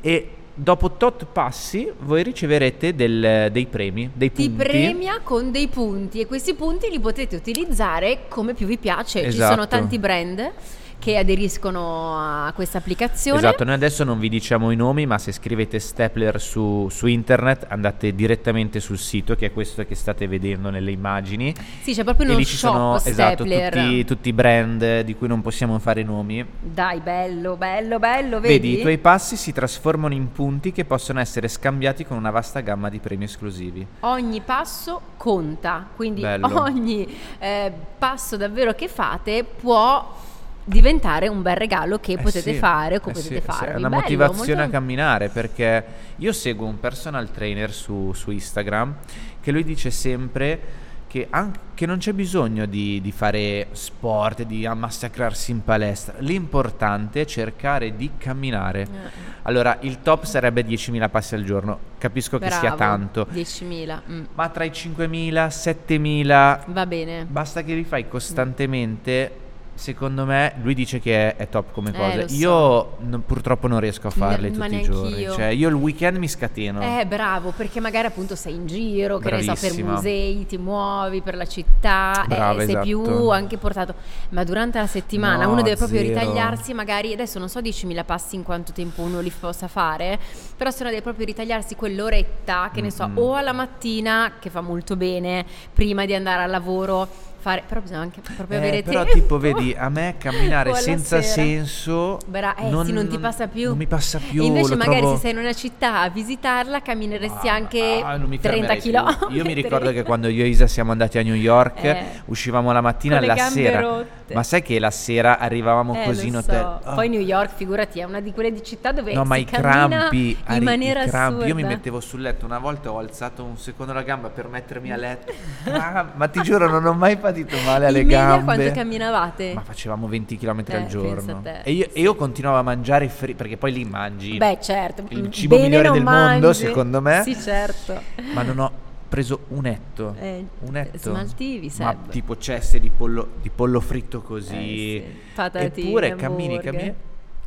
e 0.00 0.34
dopo 0.62 0.92
tot 0.92 1.24
passi 1.32 1.90
voi 2.00 2.22
riceverete 2.22 2.94
del- 2.94 3.48
dei 3.50 3.66
premi, 3.66 4.10
dei 4.12 4.30
Ti 4.30 4.50
punti. 4.50 4.62
premia 4.64 5.20
con 5.22 5.50
dei 5.50 5.68
punti 5.68 6.20
e 6.20 6.26
questi 6.26 6.52
punti 6.54 6.90
li 6.90 7.00
potete 7.00 7.34
utilizzare 7.36 8.26
come 8.28 8.52
più 8.52 8.66
vi 8.66 8.76
piace. 8.76 9.24
Ci 9.24 9.38
sono 9.38 9.52
Esatto. 9.52 9.68
tanti 9.68 9.98
brand 9.98 10.52
che 11.00 11.16
aderiscono 11.16 12.16
a 12.18 12.52
questa 12.54 12.78
applicazione. 12.78 13.38
Esatto, 13.38 13.64
noi 13.64 13.74
adesso 13.74 14.04
non 14.04 14.20
vi 14.20 14.28
diciamo 14.28 14.70
i 14.70 14.76
nomi, 14.76 15.06
ma 15.06 15.18
se 15.18 15.32
scrivete 15.32 15.80
Stapler 15.80 16.40
su, 16.40 16.86
su 16.90 17.06
internet 17.06 17.66
andate 17.68 18.14
direttamente 18.14 18.78
sul 18.78 18.98
sito, 18.98 19.34
che 19.34 19.46
è 19.46 19.52
questo 19.52 19.84
che 19.84 19.94
state 19.96 20.28
vedendo 20.28 20.70
nelle 20.70 20.92
immagini. 20.92 21.52
Sì, 21.80 21.94
c'è 21.94 22.04
proprio 22.04 22.26
e 22.26 22.28
uno 22.28 22.38
lì 22.38 22.44
ci 22.44 22.56
shop 22.56 22.72
sono 22.72 22.96
esatto, 22.96 23.44
Stapler. 23.44 23.72
tutti, 23.72 24.04
tutti 24.04 24.28
i 24.28 24.32
brand 24.32 25.00
di 25.00 25.14
cui 25.16 25.26
non 25.26 25.40
possiamo 25.40 25.78
fare 25.78 26.02
i 26.02 26.04
nomi. 26.04 26.44
Dai, 26.60 27.00
bello, 27.00 27.56
bello, 27.56 27.98
bello, 27.98 28.38
vedi? 28.38 28.54
Vedi, 28.54 28.78
i 28.78 28.80
tuoi 28.82 28.98
passi 28.98 29.36
si 29.36 29.52
trasformano 29.52 30.12
in 30.12 30.30
punti 30.30 30.70
che 30.70 30.84
possono 30.84 31.18
essere 31.18 31.48
scambiati 31.48 32.04
con 32.04 32.18
una 32.18 32.30
vasta 32.30 32.60
gamma 32.60 32.90
di 32.90 32.98
premi 32.98 33.24
esclusivi. 33.24 33.86
Ogni 34.00 34.42
passo 34.42 35.00
conta, 35.16 35.86
quindi 35.96 36.20
Bello. 36.20 36.48
ogni 36.60 37.08
eh, 37.38 37.72
passo 37.98 38.36
davvero 38.36 38.74
che 38.74 38.86
fate 38.86 39.44
può 39.44 40.28
diventare 40.70 41.28
un 41.28 41.42
bel 41.42 41.56
regalo 41.56 41.98
che 41.98 42.12
Eh 42.12 42.18
potete 42.18 42.52
sì, 42.52 42.58
fare 42.58 42.96
o 42.96 43.00
che 43.00 43.10
eh 43.10 43.12
potete 43.12 43.34
sì, 43.36 43.40
farvi. 43.40 43.72
È 43.72 43.76
una 43.76 43.88
Bello, 43.88 44.00
motivazione 44.02 44.60
molto- 44.62 44.76
a 44.76 44.78
camminare 44.80 45.28
perché 45.28 45.84
io 46.16 46.32
seguo 46.32 46.66
un 46.66 46.78
personal 46.80 47.30
trainer 47.30 47.72
su, 47.72 48.12
su 48.14 48.30
Instagram 48.30 48.94
che 49.40 49.50
lui 49.52 49.64
dice 49.64 49.90
sempre 49.90 50.88
che, 51.06 51.26
an- 51.28 51.52
che 51.74 51.86
non 51.86 51.98
c'è 51.98 52.12
bisogno 52.12 52.66
di, 52.66 53.00
di 53.00 53.10
fare 53.10 53.66
sport, 53.72 54.42
di 54.44 54.68
massacrarsi 54.72 55.50
in 55.50 55.64
palestra. 55.64 56.14
L'importante 56.18 57.22
è 57.22 57.24
cercare 57.24 57.96
di 57.96 58.12
camminare. 58.16 58.82
Eh, 58.82 59.28
Allora, 59.42 59.76
il 59.80 60.02
top 60.02 60.22
sarebbe 60.24 60.64
10.000 60.64 61.10
passi 61.10 61.34
al 61.34 61.42
giorno. 61.42 61.78
Capisco 61.98 62.38
che 62.38 62.48
sia 62.50 62.60
bravo, 62.60 62.76
tanto. 62.76 63.26
10.000, 63.32 64.00
mm, 64.08 64.24
Ma 64.34 64.48
tra 64.50 64.62
i 64.62 64.70
5.000, 64.70 65.48
7.000, 65.48 66.60
va 66.66 66.86
bene. 66.86 67.24
Basta 67.28 67.62
che 67.64 67.74
li 67.74 67.84
fai 67.84 68.06
costantemente. 68.06 69.48
Secondo 69.74 70.26
me, 70.26 70.54
lui 70.62 70.74
dice 70.74 71.00
che 71.00 71.34
è, 71.34 71.36
è 71.36 71.48
top 71.48 71.72
come 71.72 71.88
Eh, 71.88 71.92
cosa. 71.92 72.28
so. 72.28 72.34
Io 72.34 72.96
non- 73.00 73.22
purtroppo 73.24 73.66
non 73.66 73.80
riesco 73.80 74.08
a 74.08 74.10
farle 74.10 74.50
ma 74.50 74.64
tutti 74.66 74.76
i 74.76 74.82
giorni. 74.82 75.22
Cioè, 75.30 75.44
io 75.46 75.68
il 75.70 75.74
weekend 75.74 76.18
mi 76.18 76.28
scateno. 76.28 76.80
Eh, 77.00 77.06
bravo, 77.06 77.52
perché 77.56 77.80
magari 77.80 78.06
appunto 78.06 78.34
sei 78.36 78.54
in 78.56 78.66
giro, 78.66 79.16
che 79.18 79.30
ne 79.30 79.40
so, 79.42 79.52
per 79.52 79.60
Bravissima. 79.60 79.92
musei, 79.92 80.44
ti 80.46 80.58
muovi 80.58 81.22
per 81.22 81.34
la 81.34 81.46
città, 81.46 82.24
eh, 82.24 82.26
Brava, 82.28 82.62
sei 82.64 82.78
più 82.80 83.00
esatto. 83.00 83.30
anche 83.32 83.56
portato. 83.56 83.94
Ma 84.30 84.44
durante 84.44 84.78
la 84.78 84.86
settimana 84.86 85.44
No, 85.44 85.52
uno 85.52 85.62
deve 85.62 85.76
proprio 85.76 86.00
zero. 86.00 86.10
ritagliarsi, 86.20 86.74
magari 86.74 87.12
adesso 87.14 87.38
non 87.38 87.48
so 87.48 87.60
10.000 87.60 88.04
passi 88.04 88.34
in 88.36 88.42
quanto 88.42 88.72
tempo 88.72 89.00
uno 89.00 89.20
li 89.20 89.30
possa 89.38 89.66
fare, 89.66 90.18
però 90.58 90.70
se 90.70 90.82
uno 90.82 90.90
deve 90.90 91.00
proprio 91.02 91.24
ritagliarsi 91.24 91.74
quell'oretta, 91.74 92.70
che 92.72 92.82
ne 92.82 92.90
so, 92.90 93.06
Mm-mm. 93.08 93.16
o 93.18 93.34
alla 93.34 93.52
mattina, 93.52 94.32
che 94.38 94.50
fa 94.50 94.60
molto 94.60 94.94
bene, 94.96 95.46
prima 95.72 96.04
di 96.04 96.14
andare 96.14 96.42
al 96.42 96.50
lavoro, 96.50 97.08
fare, 97.40 97.62
però 97.66 97.80
bisogna 97.80 98.00
anche 98.00 98.20
proprio 98.20 98.58
Eh, 98.58 98.60
avere 98.60 98.82
però 98.82 99.00
tempo. 99.04 99.14
tipo 99.18 99.38
vedi 99.38 99.74
a 99.76 99.88
me 99.88 100.14
camminare 100.18 100.74
senza 100.76 101.20
sera. 101.22 101.32
senso 101.46 102.18
Bra- 102.26 102.54
eh 102.56 102.68
sì, 102.84 102.92
non 102.92 103.08
ti 103.08 103.18
passa 103.18 103.48
più. 103.48 103.68
non 103.68 103.78
mi 103.78 103.86
passa 103.86 104.18
più 104.18 104.42
E 104.42 104.46
invece 104.46 104.76
magari 104.76 104.98
trovo- 105.00 105.14
se 105.16 105.20
sei 105.22 105.30
in 105.32 105.38
una 105.38 105.52
città 105.52 106.00
a 106.02 106.08
visitarla 106.08 106.80
cammineresti 106.82 107.48
Ah, 107.48 107.54
anche 107.54 108.00
ah, 108.04 108.16
non 108.16 108.28
mi 108.28 108.38
30 108.38 108.66
fermerei 108.74 108.82
più. 108.82 108.92
km. 109.28 109.34
Io 109.34 109.44
mi 109.44 109.52
ricordo 109.54 109.90
che 109.92 110.02
quando 110.04 110.28
io 110.28 110.44
e 110.44 110.48
Isa 110.48 110.66
siamo 110.66 110.92
andati 110.92 111.18
a 111.18 111.22
New 111.22 111.34
York, 111.34 111.84
Eh. 111.84 112.04
uscivamo 112.26 112.72
la 112.72 112.80
mattina 112.80 113.18
le 113.20 113.28
alla 113.28 113.36
sera. 113.48 113.80
rotte. 113.80 114.34
Ma 114.34 114.42
sai 114.44 114.62
che 114.62 114.78
la 114.78 114.90
sera 114.92 115.38
arrivavamo 115.38 116.02
Eh, 116.02 116.04
così 116.04 116.28
in 116.28 116.36
hotel? 116.36 116.60
so. 116.82 116.88
Ah. 116.88 116.94
Poi 116.94 117.08
New 117.08 117.20
York, 117.20 117.50
figurati, 117.56 117.98
è 117.98 118.04
una 118.04 118.20
di 118.20 118.32
quelle 118.32 118.52
di 118.52 118.62
città 118.62 118.92
dove 118.92 119.12
No, 119.12 119.24
ma 119.24 119.36
i 119.36 119.44
crampi, 119.44 120.30
in 120.30 120.36
arri- 120.44 120.64
maniera 120.64 121.02
i 121.04 121.08
crampi. 121.08 121.46
Io 121.46 121.54
mi 121.54 121.64
mettevo 121.64 121.98
sul 122.00 122.20
letto 122.20 122.44
una 122.44 122.58
volta, 122.58 122.92
ho 122.92 122.98
alzato 122.98 123.42
un 123.42 123.56
secondo 123.56 123.92
la 123.92 124.02
gamba 124.02 124.28
per 124.28 124.46
mettermi 124.48 124.92
a 124.92 124.96
letto. 124.96 125.32
Ah, 125.80 126.10
ma 126.14 126.28
ti 126.28 126.40
giuro, 126.42 126.68
non 126.68 126.84
ho 126.86 126.92
mai 126.92 127.16
patito 127.32 127.56
male 127.64 127.86
alle 127.86 128.00
in 128.00 128.08
gambe. 128.08 128.44
quanto 128.44 128.70
camminavate? 128.72 129.52
Ma 129.54 129.62
facevamo 129.62 130.06
20 130.08 130.36
km 130.36 130.62
Eh, 130.66 130.76
al 130.76 130.86
giorno. 130.86 131.42
E 131.62 131.72
io, 131.72 131.88
e 131.92 132.00
io 132.00 132.14
continuavo 132.14 132.58
a 132.58 132.62
mangiare 132.62 133.08
fri- 133.08 133.34
perché 133.34 133.56
poi 133.56 133.72
lì 133.72 133.84
mangi. 133.84 134.36
Beh, 134.36 134.58
certo. 134.60 135.04
il 135.08 135.30
cibo 135.30 135.56
bene 135.56 135.68
migliore 135.68 135.90
del 135.90 136.02
mondo, 136.02 136.46
mangi. 136.46 136.58
secondo 136.58 137.00
me. 137.00 137.22
Sì, 137.24 137.36
certo. 137.36 138.00
Ma 138.34 138.42
non 138.42 138.58
ho 138.58 138.72
preso 139.08 139.40
un 139.48 139.66
etto. 139.66 140.14
Eh, 140.20 140.44
un 140.60 140.76
etto. 140.76 141.10
smaltivi, 141.10 141.66
Ma 141.78 141.90
Seb. 141.90 142.08
tipo 142.10 142.36
ceste 142.36 142.78
di 142.78 142.90
pollo, 142.90 143.28
di 143.42 143.50
pollo 143.50 143.80
fritto 143.80 144.20
così. 144.22 144.96
Eh, 144.96 145.04
sì. 145.04 145.20
Patatine, 145.34 145.86
Eppure 145.88 146.14
cammini, 146.16 146.60
cammini. 146.60 146.94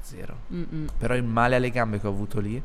Zero. 0.02 0.36
Mm-mm. 0.54 0.88
Però 0.98 1.16
il 1.16 1.24
male 1.24 1.56
alle 1.56 1.70
gambe 1.70 2.00
che 2.00 2.08
ho 2.08 2.10
avuto 2.10 2.40
lì. 2.40 2.62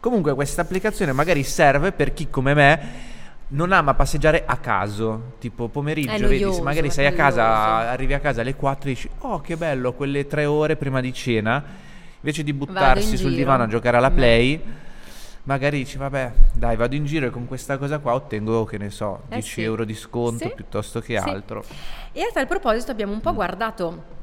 Comunque 0.00 0.34
questa 0.34 0.62
applicazione 0.62 1.12
magari 1.12 1.42
serve 1.42 1.92
per 1.92 2.14
chi 2.14 2.28
come 2.30 2.54
me 2.54 2.80
non 3.52 3.72
ama 3.72 3.94
passeggiare 3.94 4.44
a 4.46 4.56
caso, 4.58 5.32
tipo 5.38 5.68
pomeriggio, 5.68 6.10
È 6.12 6.18
vedi, 6.20 6.38
se 6.38 6.44
noioso, 6.44 6.62
magari 6.62 6.90
sei 6.90 7.06
a 7.06 7.12
casa, 7.12 7.42
noioso. 7.44 7.88
arrivi 7.90 8.14
a 8.14 8.20
casa 8.20 8.40
alle 8.42 8.54
4 8.54 8.88
e 8.90 8.92
dici 8.94 9.08
"Oh, 9.20 9.40
che 9.40 9.56
bello, 9.56 9.92
quelle 9.94 10.26
tre 10.26 10.44
ore 10.44 10.76
prima 10.76 11.00
di 11.00 11.12
cena", 11.12 11.62
invece 12.20 12.42
di 12.44 12.52
buttarsi 12.52 13.16
sul 13.16 13.30
giro. 13.30 13.36
divano 13.36 13.64
a 13.64 13.66
giocare 13.66 13.96
alla 13.96 14.10
Mm. 14.10 14.14
Play, 14.14 14.62
magari 15.44 15.78
dici 15.78 15.98
"Vabbè, 15.98 16.32
dai, 16.52 16.76
vado 16.76 16.94
in 16.94 17.04
giro 17.04 17.26
e 17.26 17.30
con 17.30 17.46
questa 17.46 17.76
cosa 17.76 17.98
qua 17.98 18.14
ottengo, 18.14 18.64
che 18.64 18.78
ne 18.78 18.90
so, 18.90 19.22
Eh 19.28 19.34
10 19.34 19.48
sì. 19.54 19.62
euro 19.62 19.84
di 19.84 19.94
sconto 19.94 20.48
Sì. 20.48 20.54
piuttosto 20.54 21.00
che 21.00 21.18
Sì. 21.18 21.28
altro". 21.28 21.64
E 22.12 22.22
a 22.22 22.30
tal 22.32 22.46
proposito 22.46 22.92
abbiamo 22.92 23.12
Mm. 23.12 23.16
un 23.16 23.20
po' 23.20 23.34
guardato 23.34 24.18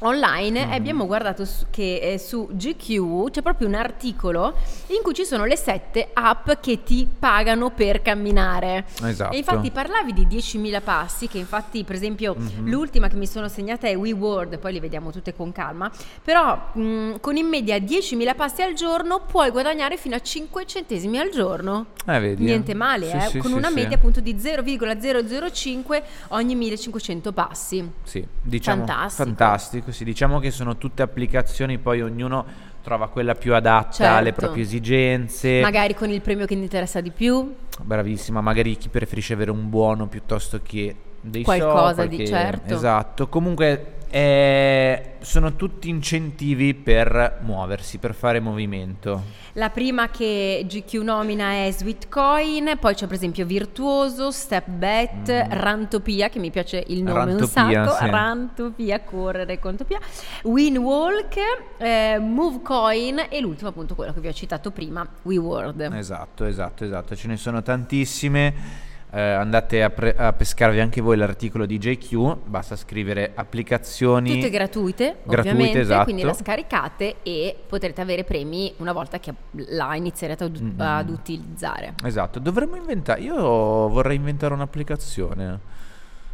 online 0.00 0.60
Mm-hmm. 0.60 0.72
e 0.72 0.74
abbiamo 0.76 1.06
guardato 1.06 1.44
su- 1.44 1.66
che 1.70 1.98
eh, 1.98 2.18
su 2.18 2.48
GQ 2.52 3.30
c'è 3.30 3.42
proprio 3.42 3.68
un 3.68 3.74
articolo 3.74 4.54
in 4.88 5.00
cui 5.02 5.12
ci 5.14 5.24
sono 5.24 5.44
le 5.44 5.56
sette 5.56 6.10
app 6.12 6.50
che 6.60 6.82
ti 6.82 7.06
pagano 7.18 7.70
per 7.70 8.02
camminare. 8.02 8.86
Esatto. 9.02 9.34
E 9.34 9.38
infatti 9.38 9.70
parlavi 9.70 10.12
di 10.12 10.26
10.000 10.26 10.80
passi, 10.82 11.28
che 11.28 11.38
infatti 11.38 11.84
per 11.84 11.94
esempio 11.96 12.34
Mhm. 12.36 12.68
l'ultima 12.68 13.08
che 13.08 13.16
mi 13.16 13.26
sono 13.26 13.48
segnata 13.48 13.86
è 13.88 13.96
WeWord, 13.96 14.58
poi 14.58 14.72
li 14.72 14.80
vediamo 14.80 15.10
tutte 15.12 15.34
con 15.34 15.52
calma, 15.52 15.90
però 16.24 16.58
mh, 16.72 17.20
con 17.20 17.36
in 17.36 17.46
media 17.46 17.76
10.000 17.78 18.34
passi 18.34 18.62
al 18.62 18.74
giorno 18.74 19.20
puoi 19.20 19.50
guadagnare 19.50 19.96
fino 19.96 20.14
a 20.16 20.20
5 20.20 20.66
centesimi 20.66 21.18
al 21.18 21.30
giorno. 21.30 21.86
Eh, 22.06 22.18
vedi. 22.18 22.44
Niente 22.44 22.74
male, 22.74 23.08
Sì, 23.10 23.16
eh, 23.16 23.20
sì, 23.28 23.38
con 23.38 23.50
sì, 23.50 23.56
una 23.56 23.70
media 23.70 23.96
appunto 23.96 24.20
di 24.20 24.38
0,005 24.38 26.02
ogni 26.28 26.54
1500 26.54 27.32
passi. 27.32 27.88
Sì, 28.02 28.26
diciamo 28.42 28.84
Fantastico. 28.86 29.24
fantastico, 29.28 29.89
sì, 29.92 30.04
diciamo 30.04 30.38
che 30.38 30.50
sono 30.50 30.76
tutte 30.76 31.02
applicazioni, 31.02 31.78
poi 31.78 32.02
ognuno 32.02 32.44
trova 32.82 33.08
quella 33.08 33.34
più 33.34 33.54
adatta 33.54 34.12
alle 34.16 34.26
Certo. 34.28 34.40
proprie 34.40 34.62
esigenze. 34.64 35.60
Magari 35.60 35.94
con 35.94 36.08
il 36.10 36.20
premio 36.20 36.46
che 36.46 36.54
ti 36.54 36.60
interessa 36.62 37.00
di 37.00 37.10
più. 37.10 37.54
Bravissima, 37.82 38.40
magari 38.40 38.76
chi 38.76 38.88
preferisce 38.88 39.34
avere 39.34 39.50
un 39.50 39.68
buono 39.68 40.06
piuttosto 40.06 40.60
che 40.62 40.94
dei 41.20 41.42
Qualcosa 41.42 42.02
so, 42.02 42.08
di 42.08 42.16
qualche- 42.16 42.26
certo. 42.26 42.74
Esatto, 42.74 43.28
comunque 43.28 43.92
eh, 44.10 45.12
sono 45.20 45.54
tutti 45.56 45.88
incentivi 45.88 46.74
per 46.74 47.38
muoversi, 47.42 47.98
per 47.98 48.14
fare 48.14 48.40
movimento. 48.40 49.38
La 49.54 49.70
prima 49.70 50.10
che 50.10 50.64
GQ 50.68 51.02
nomina 51.02 51.64
è 51.64 51.70
Sweetcoin, 51.72 52.76
poi 52.78 52.94
c'è 52.94 53.06
per 53.06 53.16
esempio 53.16 53.44
Virtuoso, 53.46 54.30
Step 54.30 54.68
Bet, 54.68 55.28
Rantopia, 55.50 56.28
che 56.28 56.38
mi 56.38 56.50
piace 56.50 56.82
il 56.88 57.02
nome 57.02 57.18
un 57.20 57.26
Mm. 57.30 57.38
Rantopia, 57.38 57.84
sacco, 57.84 58.04
sì. 58.04 58.10
Rantopia, 58.10 59.00
correre 59.00 59.58
con 59.58 59.76
Topia, 59.76 59.98
Winwalk, 60.42 61.36
eh, 61.78 62.18
Movecoin 62.18 63.26
e 63.28 63.40
l'ultimo 63.40 63.70
appunto 63.70 63.94
quello 63.94 64.12
che 64.12 64.20
vi 64.20 64.28
ho 64.28 64.32
citato 64.32 64.70
prima, 64.70 65.06
WeWorld. 65.22 65.90
Esatto, 65.92 66.44
esatto, 66.44 66.84
esatto, 66.84 67.16
ce 67.16 67.28
ne 67.28 67.36
sono 67.36 67.62
tantissime. 67.62 68.88
Eh, 69.12 69.20
andate 69.20 69.82
a, 69.82 69.90
pre- 69.90 70.14
a 70.16 70.32
pescarvi 70.32 70.78
anche 70.78 71.00
voi 71.00 71.16
l'articolo 71.16 71.66
di 71.66 71.78
JQ, 71.78 72.36
basta 72.46 72.76
scrivere 72.76 73.32
applicazioni. 73.34 74.34
Tutte 74.34 74.50
gratuite, 74.50 75.16
Gratuite, 75.24 75.40
ovviamente, 75.50 75.80
esatto. 75.80 76.04
quindi 76.04 76.22
la 76.22 76.32
scaricate 76.32 77.16
e 77.24 77.56
potrete 77.66 78.00
avere 78.00 78.22
premi 78.22 78.72
una 78.76 78.92
volta 78.92 79.18
che 79.18 79.34
la 79.70 79.96
inizierete 79.96 80.44
ad, 80.44 80.60
Mm-mm. 80.60 80.74
ad 80.80 81.08
utilizzare. 81.10 81.94
Esatto, 82.04 82.38
dovremmo 82.38 82.76
inventare. 82.76 83.20
Io 83.22 83.34
vorrei 83.34 84.14
inventare 84.14 84.54
un'applicazione. 84.54 85.58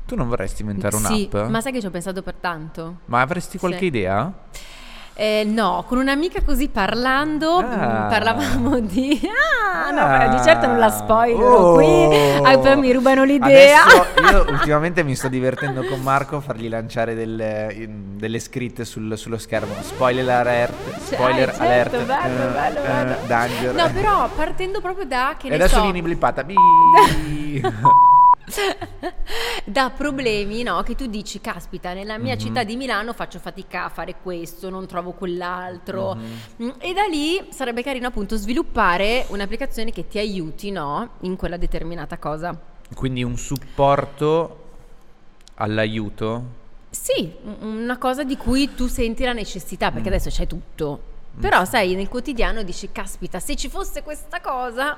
Tu 0.05 0.15
non 0.15 0.29
vorresti 0.29 0.61
inventare 0.61 0.97
Sì, 0.99 1.29
un'app? 1.33 1.49
ma 1.49 1.61
sai 1.63 1.73
che 1.73 1.81
ci 1.81 1.87
ho 1.87 1.91
pensato 1.91 2.23
per 2.23 2.35
tanto? 2.35 2.99
Ma 3.07 3.23
avresti 3.23 3.57
qualche 3.59 3.79
Sì. 3.79 3.85
idea? 3.87 4.33
Eh, 5.19 5.45
no, 5.47 5.83
con 5.89 5.97
un'amica 5.97 6.43
così 6.43 6.69
parlando, 6.69 7.57
Ah. 7.57 7.65
mh, 7.65 8.09
parlavamo 8.11 8.81
di... 8.81 9.19
Ah, 9.25 9.91
no, 9.91 10.01
Ah. 10.03 10.19
beh, 10.29 10.37
di 10.37 10.43
certo 10.45 10.67
non 10.67 10.79
la 10.79 10.91
spoilerò 10.91 11.57
Oh. 11.57 11.75
qui, 11.75 12.15
ah, 12.45 12.59
poi 12.59 12.77
mi 12.77 12.93
rubano 12.93 13.25
l'idea. 13.25 13.83
Adesso 13.85 14.07
io 14.47 14.51
ultimamente 14.53 15.03
mi 15.05 15.15
sto 15.15 15.29
divertendo 15.29 15.85
con 15.87 16.01
Marco 16.03 16.37
a 16.37 16.41
fargli 16.43 16.69
lanciare 16.69 17.15
delle, 17.15 17.89
delle 17.89 18.39
scritte 18.39 18.85
sul- 18.85 19.17
sullo 19.17 19.39
schermo. 19.39 19.73
Spoiler 19.81 20.29
alert, 20.29 20.75
spoiler 20.99 21.49
certo, 21.55 21.63
alert, 21.97 22.05
bello, 22.05 22.43
eh, 22.43 22.53
bello, 22.53 22.79
eh, 22.79 22.83
bello. 22.87 23.17
danger. 23.27 23.75
No, 23.75 23.91
però 23.95 24.29
partendo 24.37 24.81
proprio 24.83 25.07
da, 25.07 25.35
che 25.39 25.49
e 25.49 25.55
adesso 25.55 25.77
so, 25.77 25.83
vieni 25.83 26.03
blippata. 26.03 26.45
Bi- 26.45 26.55
da 29.65 29.91
problemi, 29.91 30.63
no? 30.63 30.83
Che 30.83 30.95
tu 30.95 31.07
dici, 31.07 31.41
caspita, 31.41 31.93
nella 31.93 32.19
mia 32.19 32.35
Mhm. 32.35 32.39
città 32.41 32.65
di 32.65 32.77
Milano 32.77 33.13
faccio 33.13 33.39
fatica 33.39 33.85
a 33.85 33.89
fare 33.89 34.17
questo, 34.23 34.71
non 34.71 34.87
trovo 34.87 35.13
quell'altro. 35.13 36.15
Mhm. 36.15 36.41
Mm, 36.63 36.71
E 36.79 36.93
da 36.93 37.05
lì 37.05 37.47
sarebbe 37.51 37.83
carino 37.83 38.07
appunto 38.07 38.37
sviluppare 38.37 39.27
un'applicazione 39.29 39.91
che 39.91 40.07
ti 40.09 40.19
aiuti, 40.19 40.71
no? 40.71 41.11
In 41.21 41.37
quella 41.37 41.57
determinata 41.57 42.19
cosa. 42.19 42.59
Quindi 42.95 43.23
un 43.25 43.37
supporto 43.37 44.63
all'aiuto. 45.55 46.65
Sì, 46.91 47.33
un- 47.43 47.57
una 47.83 47.99
cosa 47.99 48.25
di 48.25 48.37
cui 48.37 48.75
tu 48.75 48.87
senti 48.87 49.25
la 49.25 49.33
necessità, 49.33 49.91
perché 49.91 50.09
Mm. 50.09 50.13
adesso 50.13 50.31
c'è 50.31 50.47
tutto. 50.47 51.15
Però, 51.39 51.65
sai, 51.65 51.95
nel 51.95 52.09
quotidiano 52.09 52.63
dici, 52.63 52.91
caspita, 52.93 53.41
se 53.41 53.57
ci 53.57 53.69
fosse 53.69 54.03
questa 54.03 54.41
cosa, 54.41 54.97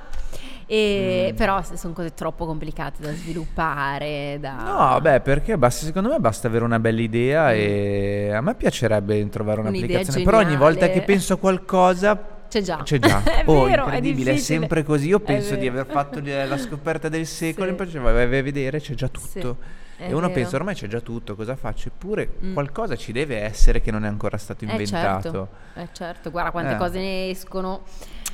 e- 0.67 1.31
Mm. 1.33 1.37
però 1.37 1.61
sono 1.75 1.93
cose 1.93 2.15
troppo 2.15 2.47
complicate 2.47 3.03
da 3.03 3.13
sviluppare, 3.13 4.39
da... 4.41 4.53
No, 4.55 5.01
beh, 5.01 5.21
perché 5.21 5.59
basta, 5.59 5.85
secondo 5.87 6.11
me 6.11 6.19
basta 6.21 6.47
avere 6.47 6.65
una 6.65 6.79
bella 6.79 7.01
idea 7.01 7.53
e 7.53 8.31
a 8.33 8.41
me 8.41 8.55
piacerebbe 8.55 9.29
trovare 9.29 9.61
un'applicazione. 9.61 10.23
Però 10.23 10.39
ogni 10.39 10.57
volta 10.57 10.89
che 10.89 11.03
penso 11.03 11.35
a 11.35 11.37
qualcosa 11.39 12.37
C'è 12.49 12.63
già. 12.63 12.83
C'è 12.83 12.99
già. 12.99 13.23
è 13.25 13.43
oh, 13.47 13.65
vero, 13.65 13.83
è 13.83 13.85
incredibile, 13.87 14.31
è, 14.31 14.35
difficile. 14.35 14.59
sempre 14.61 14.83
così. 14.85 15.09
Io 15.09 15.19
È 15.19 15.21
penso 15.21 15.55
di 15.57 15.67
aver 15.67 15.87
fatto 15.87 16.21
la 16.23 16.57
scoperta 16.59 17.09
del 17.09 17.27
secolo 17.27 17.67
Sì. 17.67 17.73
e 17.73 17.77
poi 17.77 17.87
vai 18.01 18.27
vai 18.27 18.39
a 18.39 18.43
vedere, 18.43 18.81
c'è 18.81 18.95
già 18.95 19.11
Sì, 19.13 19.33
tutto. 19.41 19.57
È 19.99 20.05
e 20.05 20.13
uno 20.13 20.21
vero. 20.29 20.33
pensa, 20.33 20.57
ormai 20.57 20.75
c'è 20.75 20.87
già 20.87 21.01
tutto, 21.01 21.35
cosa 21.35 21.57
faccio? 21.57 21.89
Eppure 21.89 22.31
Mm. 22.43 22.53
qualcosa 22.55 22.97
ci 22.97 23.13
deve 23.13 23.41
essere 23.43 23.81
che 23.81 23.91
non 23.91 24.05
è 24.05 24.09
ancora 24.09 24.39
stato 24.39 24.65
Eh, 24.65 24.69
inventato. 24.71 25.23
certo, 25.23 25.49
eh, 25.75 25.89
certo, 25.93 26.31
guarda 26.31 26.51
quante 26.53 26.75
Eh. 26.75 26.77
cose 26.77 26.99
ne 26.99 27.29
escono 27.31 27.83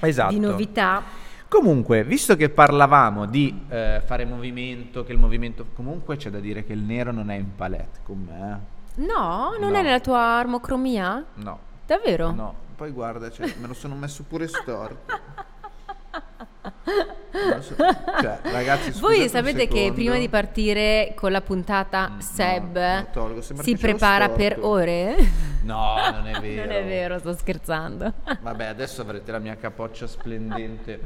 Esatto. 0.01 0.33
di 0.33 0.39
novità. 0.41 1.03
Comunque, 1.49 2.05
visto 2.05 2.37
che 2.37 2.49
parlavamo 2.51 3.27
di 3.27 3.65
eh, 3.69 4.03
fare 4.05 4.25
movimento, 4.25 5.05
che 5.05 5.13
il 5.13 5.19
movimento 5.19 5.67
comunque 5.75 6.17
c'è 6.17 6.29
da 6.31 6.41
dire 6.41 6.65
che 6.65 6.73
il 6.73 6.81
nero 6.81 7.13
non 7.13 7.31
è 7.31 7.37
in 7.37 7.55
palette 7.55 8.01
con 8.03 8.19
me. 8.29 8.61
No, 8.97 9.55
non 9.59 9.71
No. 9.73 9.79
è 9.79 9.83
nella 9.83 10.01
tua 10.01 10.21
armocromia? 10.21 11.19
eh. 11.21 11.43
No, 11.43 11.59
Davvero? 11.87 12.31
no. 12.33 12.55
Poi 12.77 12.91
guarda, 12.91 13.31
cioè, 13.31 13.55
me 13.61 13.67
lo 13.69 13.75
sono 13.75 13.95
messo 13.95 14.25
pure 14.25 14.49
storto. 14.49 15.13
So. 17.61 17.75
Cioè, 17.77 18.39
ragazzi, 18.43 18.91
Voi 19.01 19.29
sapete 19.29 19.67
che 19.67 19.91
prima 19.93 20.17
di 20.17 20.29
partire 20.29 21.13
con 21.17 21.33
la 21.33 21.41
puntata 21.41 22.11
Mm, 22.11 22.19
Seb 22.19 23.07
no, 23.15 23.41
si 23.61 23.77
prepara 23.77 24.29
per 24.29 24.59
ore? 24.61 25.17
No, 25.63 25.97
non 26.13 26.27
è 26.29 26.41
vero. 26.41 26.63
Non 26.65 26.73
è 26.73 26.85
vero, 26.85 27.19
sto 27.19 27.35
scherzando. 27.35 28.13
Vabbè, 28.41 28.67
adesso 28.67 29.03
avrete 29.03 29.33
la 29.33 29.39
mia 29.39 29.57
capoccia 29.57 30.07
splendente. 30.07 31.01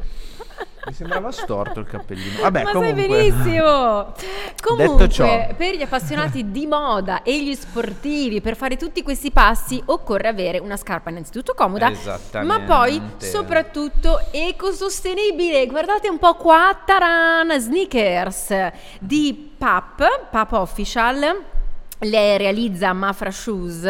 Mi 0.87 0.93
sembrava 0.93 1.31
storto 1.31 1.81
il 1.81 1.87
cappellino. 1.87 2.41
Vabbè, 2.41 2.63
Ma 2.63 2.73
comunque. 2.73 3.03
sai 3.03 3.09
benissimo. 3.09 4.15
Comunque, 4.63 5.09
ciò. 5.09 5.55
per 5.57 5.75
gli 5.77 5.83
appassionati 5.83 6.51
di 6.51 6.67
moda 6.67 7.23
e 7.23 7.43
gli 7.43 7.55
sportivi, 7.55 8.41
per 8.41 8.57
fare 8.57 8.77
tutti 8.77 9.03
questi 9.03 9.31
passi 9.31 9.81
occorre 9.87 10.29
avere 10.29 10.59
una 10.59 10.77
scarpa 10.77 11.11
innanzitutto 11.11 11.55
comoda, 11.55 11.91
Esattamente. 11.91 12.67
ma 12.67 12.67
poi 12.67 13.01
soprattutto 13.19 14.21
ecosostenibile. 14.31 15.67
Guardate 15.67 16.09
un 16.09 16.19
po' 16.19 16.35
qua, 16.35 16.77
taran, 16.85 17.59
sneakers 17.59 18.55
di 19.01 19.53
PAP, 19.57 20.29
PAP 20.31 20.53
Official. 20.53 21.57
Le 22.01 22.39
realizza 22.39 22.93
Mafra 22.93 23.33
Shoes, 23.33 23.83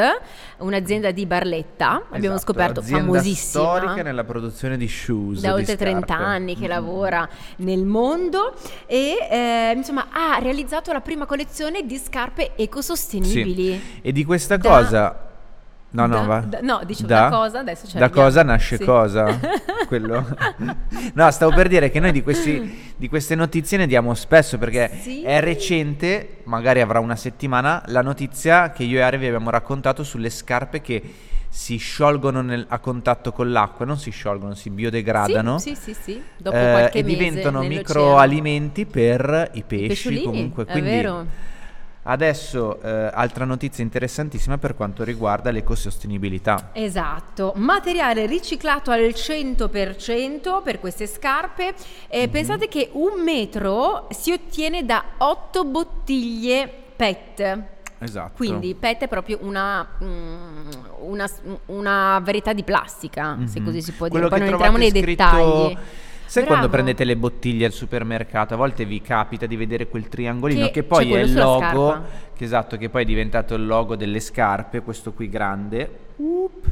un'azienda 0.59 1.11
di 1.11 1.27
Barletta, 1.27 2.05
abbiamo 2.11 2.37
Esatto, 2.37 2.53
scoperto 2.53 2.81
azienda 2.81 3.05
famosissima 3.05 3.65
storica 3.77 4.03
nella 4.03 4.25
produzione 4.25 4.79
di 4.79 4.88
shoes. 4.88 5.41
da 5.43 5.49
di 5.53 5.61
oltre 5.61 5.77
30 5.77 6.07
scarpe. 6.07 6.23
anni 6.25 6.57
che 6.57 6.65
Mm. 6.65 6.69
lavora 6.71 7.29
nel 7.57 7.85
mondo 7.85 8.55
e 8.87 9.15
eh, 9.31 9.73
insomma 9.77 10.07
ha 10.11 10.38
realizzato 10.41 10.91
la 10.91 11.03
prima 11.03 11.27
collezione 11.27 11.85
di 11.85 11.99
scarpe 11.99 12.53
ecosostenibili. 12.57 14.00
E 14.00 14.11
di 14.12 14.25
questa 14.25 14.57
Da- 14.57 14.69
cosa. 14.69 15.27
No, 15.90 16.04
no, 16.07 16.16
da- 16.21 16.26
va. 16.26 16.38
da- 16.40 16.59
no, 16.61 16.80
dicevo, 16.85 17.09
da 17.09 17.28
cosa, 17.30 17.61
adesso 17.61 17.87
ci 17.87 17.97
Da 17.97 18.04
arriviamo. 18.04 18.26
cosa 18.28 18.42
nasce 18.42 18.76
Sì. 18.76 18.85
cosa? 18.85 19.40
Quello. 19.87 20.26
no, 21.14 21.30
stavo 21.30 21.54
per 21.54 21.68
dire 21.68 21.90
che 21.90 21.99
noi 21.99 22.12
di, 22.12 22.23
questi- 22.23 22.92
di 22.95 23.09
queste 23.09 23.35
notizie 23.35 23.78
ne 23.78 23.87
diamo 23.87 24.12
spesso 24.14 24.59
perché 24.59 24.90
Sì. 25.00 25.23
è 25.23 25.40
recente, 25.40 26.40
magari 26.45 26.83
avrà 26.83 27.00
una 27.00 27.16
settimana, 27.16 27.83
la 27.87 28.02
notizia 28.02 28.71
che 28.73 28.83
io 28.85 28.99
e 28.99 29.02
Ari 29.02 29.16
vi 29.16 29.26
abbiamo 29.28 29.49
raccontato 29.49 30.04
sulle 30.04 30.28
scarpe 30.28 30.83
che 30.83 31.02
si 31.49 31.78
sciolgono 31.78 32.42
nel- 32.42 32.66
a 32.68 32.78
contatto 32.80 33.33
con 33.33 33.50
l'acqua, 33.50 33.87
non 33.87 33.97
si 33.97 34.11
sciolgono, 34.11 34.52
si 34.54 34.68
biodegradano. 34.68 35.59
Sì, 35.59 35.75
sì, 35.75 35.95
sì, 35.95 36.00
sì. 36.02 36.23
Dopo 36.37 36.54
eh, 36.54 36.71
qualche 36.71 36.99
e 36.99 37.02
mese 37.02 37.16
diventano 37.16 37.62
microalimenti 37.62 38.85
per 38.85 39.50
i 39.54 39.59
I 39.61 39.62
pesci 39.62 39.87
pesciolini, 39.87 40.23
comunque. 40.25 40.64
è 40.66 40.71
Quindi 40.71 40.90
vero. 40.90 41.26
Adesso 42.11 42.81
eh, 42.81 43.11
altra 43.12 43.45
notizia 43.45 43.85
interessantissima 43.85 44.57
per 44.57 44.75
quanto 44.75 45.05
riguarda 45.05 45.50
l'ecosostenibilità. 45.50 46.71
Esatto, 46.73 47.53
materiale 47.57 48.25
riciclato 48.25 48.91
al 48.91 49.12
100% 49.12 50.62
per 50.62 50.81
queste 50.81 51.07
scarpe. 51.07 51.75
Eh, 52.09 52.23
Mhm. 52.25 52.31
Pensate 52.31 52.69
che 52.69 52.88
un 52.93 53.23
metro 53.23 54.07
si 54.11 54.33
ottiene 54.33 54.87
da 54.87 55.05
8 55.19 55.65
bottiglie 55.65 56.71
PET. 56.97 57.62
Esatto. 57.99 58.33
Quindi 58.37 58.75
PET 58.75 59.03
è 59.03 59.09
proprio 59.09 59.38
una, 59.43 59.87
mm, 60.03 60.69
una, 61.00 61.29
una 61.67 62.21
varietà 62.25 62.55
di 62.55 62.62
plastica, 62.62 63.37
se 63.45 63.59
Mhm. 63.59 63.65
così 63.67 63.83
si 63.83 63.93
può 63.93 64.09
Quello 64.09 64.29
dire. 64.29 64.31
Poi 64.31 64.38
che 64.38 64.45
non 64.45 64.55
entriamo 64.55 64.77
nei 64.79 64.91
trovate 64.91 65.15
dettagli. 65.15 65.79
Sai 66.28 66.42
Bravo. 66.42 66.58
quando 66.58 66.68
prendete 66.68 67.04
le 67.04 67.16
bottiglie 67.16 67.64
al 67.64 67.73
supermercato? 67.73 68.52
A 68.52 68.58
volte 68.58 68.85
vi 68.85 69.00
capita 69.00 69.47
di 69.47 69.56
vedere 69.56 69.88
quel 69.88 70.08
triangolino 70.08 70.66
Che 70.66 70.70
che, 70.73 70.82
poi 70.82 71.14
è 71.14 71.20
il 71.20 71.32
logo, 71.32 72.04
che 72.37 72.44
esatto, 72.44 72.76
che 72.76 72.90
poi 72.90 73.02
è 73.02 73.06
diventato 73.06 73.54
il 73.54 73.64
logo 73.64 73.97
delle 73.97 74.20
scarpe, 74.20 74.82
questo 74.82 75.14
qui 75.14 75.30
grande. 75.30 75.90
Up, 76.16 76.66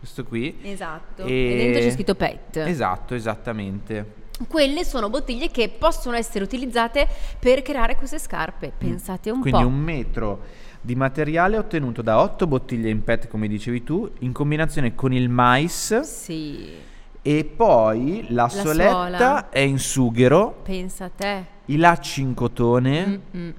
questo 0.00 0.24
qui. 0.24 0.58
Esatto, 0.62 1.22
E- 1.22 1.32
e 1.52 1.56
dentro 1.56 1.82
c'è 1.82 1.90
scritto 1.92 2.14
PET. 2.16 2.56
Esatto, 2.66 3.14
esattamente. 3.14 4.14
Quelle 4.48 4.82
sono 4.84 5.08
bottiglie 5.08 5.50
che 5.52 5.68
possono 5.68 6.16
essere 6.16 6.42
utilizzate 6.42 7.06
per 7.38 7.62
creare 7.62 7.94
queste 7.94 8.18
scarpe. 8.18 8.72
Pensate 8.76 9.30
un 9.30 9.38
Mm. 9.38 9.42
Quindi 9.42 9.60
po'. 9.62 9.68
un 9.68 9.78
metro 9.78 10.40
di 10.80 10.96
materiale 10.96 11.56
ottenuto 11.58 12.02
da 12.02 12.18
otto 12.20 12.48
bottiglie 12.48 12.90
in 12.90 13.04
PET, 13.04 13.28
come 13.28 13.46
dicevi 13.46 13.84
tu, 13.84 14.10
in 14.20 14.32
combinazione 14.32 14.96
con 14.96 15.12
il 15.12 15.28
mais 15.28 16.00
Sì, 16.00 16.70
e 17.22 17.44
poi 17.44 18.26
la, 18.30 18.48
soletta 18.48 18.90
suola. 18.90 19.48
è 19.50 19.58
in 19.60 19.78
sughero, 19.78 20.60
pensa 20.62 21.04
a 21.06 21.10
te. 21.14 21.44
i 21.66 21.76
lacci 21.76 22.22
in 22.22 22.34
cotone 22.34 23.20
Mm-mm. 23.36 23.54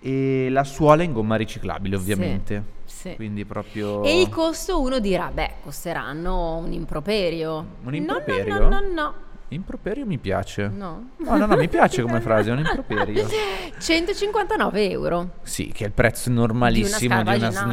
e 0.00 0.48
la 0.50 0.64
suola 0.64 1.02
in 1.02 1.12
gomma 1.12 1.36
riciclabile, 1.36 1.96
Sì, 1.96 2.02
ovviamente. 2.02 2.62
sì. 2.84 3.14
Quindi 3.16 3.44
proprio 3.44 4.02
E 4.02 4.20
il 4.20 4.28
costo 4.28 4.80
uno 4.80 4.98
dirà, 4.98 5.30
beh, 5.32 5.52
costeranno 5.62 6.56
un 6.56 6.72
improperio. 6.72 7.64
Un 7.84 7.94
improperio? 7.94 8.58
No, 8.58 8.68
no, 8.68 8.80
no, 8.80 8.92
no, 8.92 9.14
improperio 9.48 10.04
mi 10.06 10.18
piace. 10.18 10.68
no. 10.68 11.10
No, 11.16 11.36
no, 11.36 11.46
no, 11.46 11.56
mi 11.56 11.68
piace 11.68 12.02
come 12.02 12.20
frase, 12.20 12.50
è 12.50 12.52
un 12.52 12.58
improperio. 12.60 13.26
159 13.78 14.90
euro. 14.90 15.30
Sì, 15.42 15.70
che 15.72 15.84
è 15.84 15.86
il 15.86 15.92
prezzo 15.92 16.30
normalissimo 16.30 17.16
di 17.22 17.28
una, 17.28 17.34
ginnastica. 17.38 17.64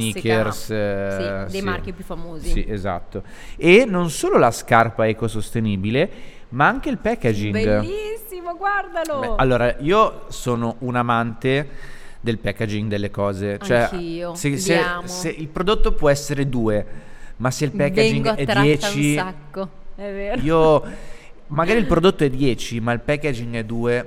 sneakers. 0.52 0.70
eh, 0.72 1.46
Sì, 1.48 1.52
dei 1.52 1.62
marchi 1.62 1.92
più 1.92 2.04
famosi. 2.04 2.50
Sì, 2.50 2.66
esatto. 2.68 3.24
E 3.58 3.86
non 3.86 4.10
solo 4.10 4.38
la 4.38 4.52
scarpa 4.52 5.08
ecosostenibile, 5.08 6.10
ma 6.50 6.68
anche 6.68 6.90
il 6.90 6.98
packaging. 6.98 7.52
Bellissimo, 7.54 8.56
guardalo. 8.56 9.20
Beh, 9.20 9.34
allora, 9.38 9.76
io 9.80 10.26
sono 10.30 10.76
un 10.80 10.96
amante 10.96 11.68
del 12.22 12.38
packaging 12.40 12.90
delle 12.90 13.12
cose. 13.12 13.60
Cioè, 13.62 13.90
Anch'io, 13.92 14.34
se, 14.36 14.58
se- 14.58 14.82
se 15.04 15.30
il 15.30 15.48
prodotto 15.48 15.94
può 15.94 16.10
essere 16.10 16.48
due, 16.50 16.86
ma 17.38 17.52
se 17.52 17.66
il 17.66 17.72
packaging 17.72 18.26
è 18.34 18.42
attratta 18.44 18.62
10, 18.62 18.98
un 19.10 19.16
sacco, 19.16 19.70
è 19.96 20.02
vero. 20.12 20.42
io 20.42 20.84
magari 21.48 21.80
il 21.80 21.86
prodotto 21.86 22.24
è 22.24 22.30
10, 22.30 22.80
ma 22.80 22.92
il 22.94 23.00
packaging 23.00 23.56
è 23.56 23.64
2, 23.64 24.06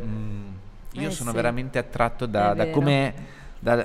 io 0.92 1.08
Eh 1.08 1.10
sono 1.10 1.30
sì. 1.30 1.36
veramente 1.36 1.78
attratto 1.78 2.26
da, 2.26 2.54
da 2.54 2.68
come 2.70 3.14
da, 3.58 3.76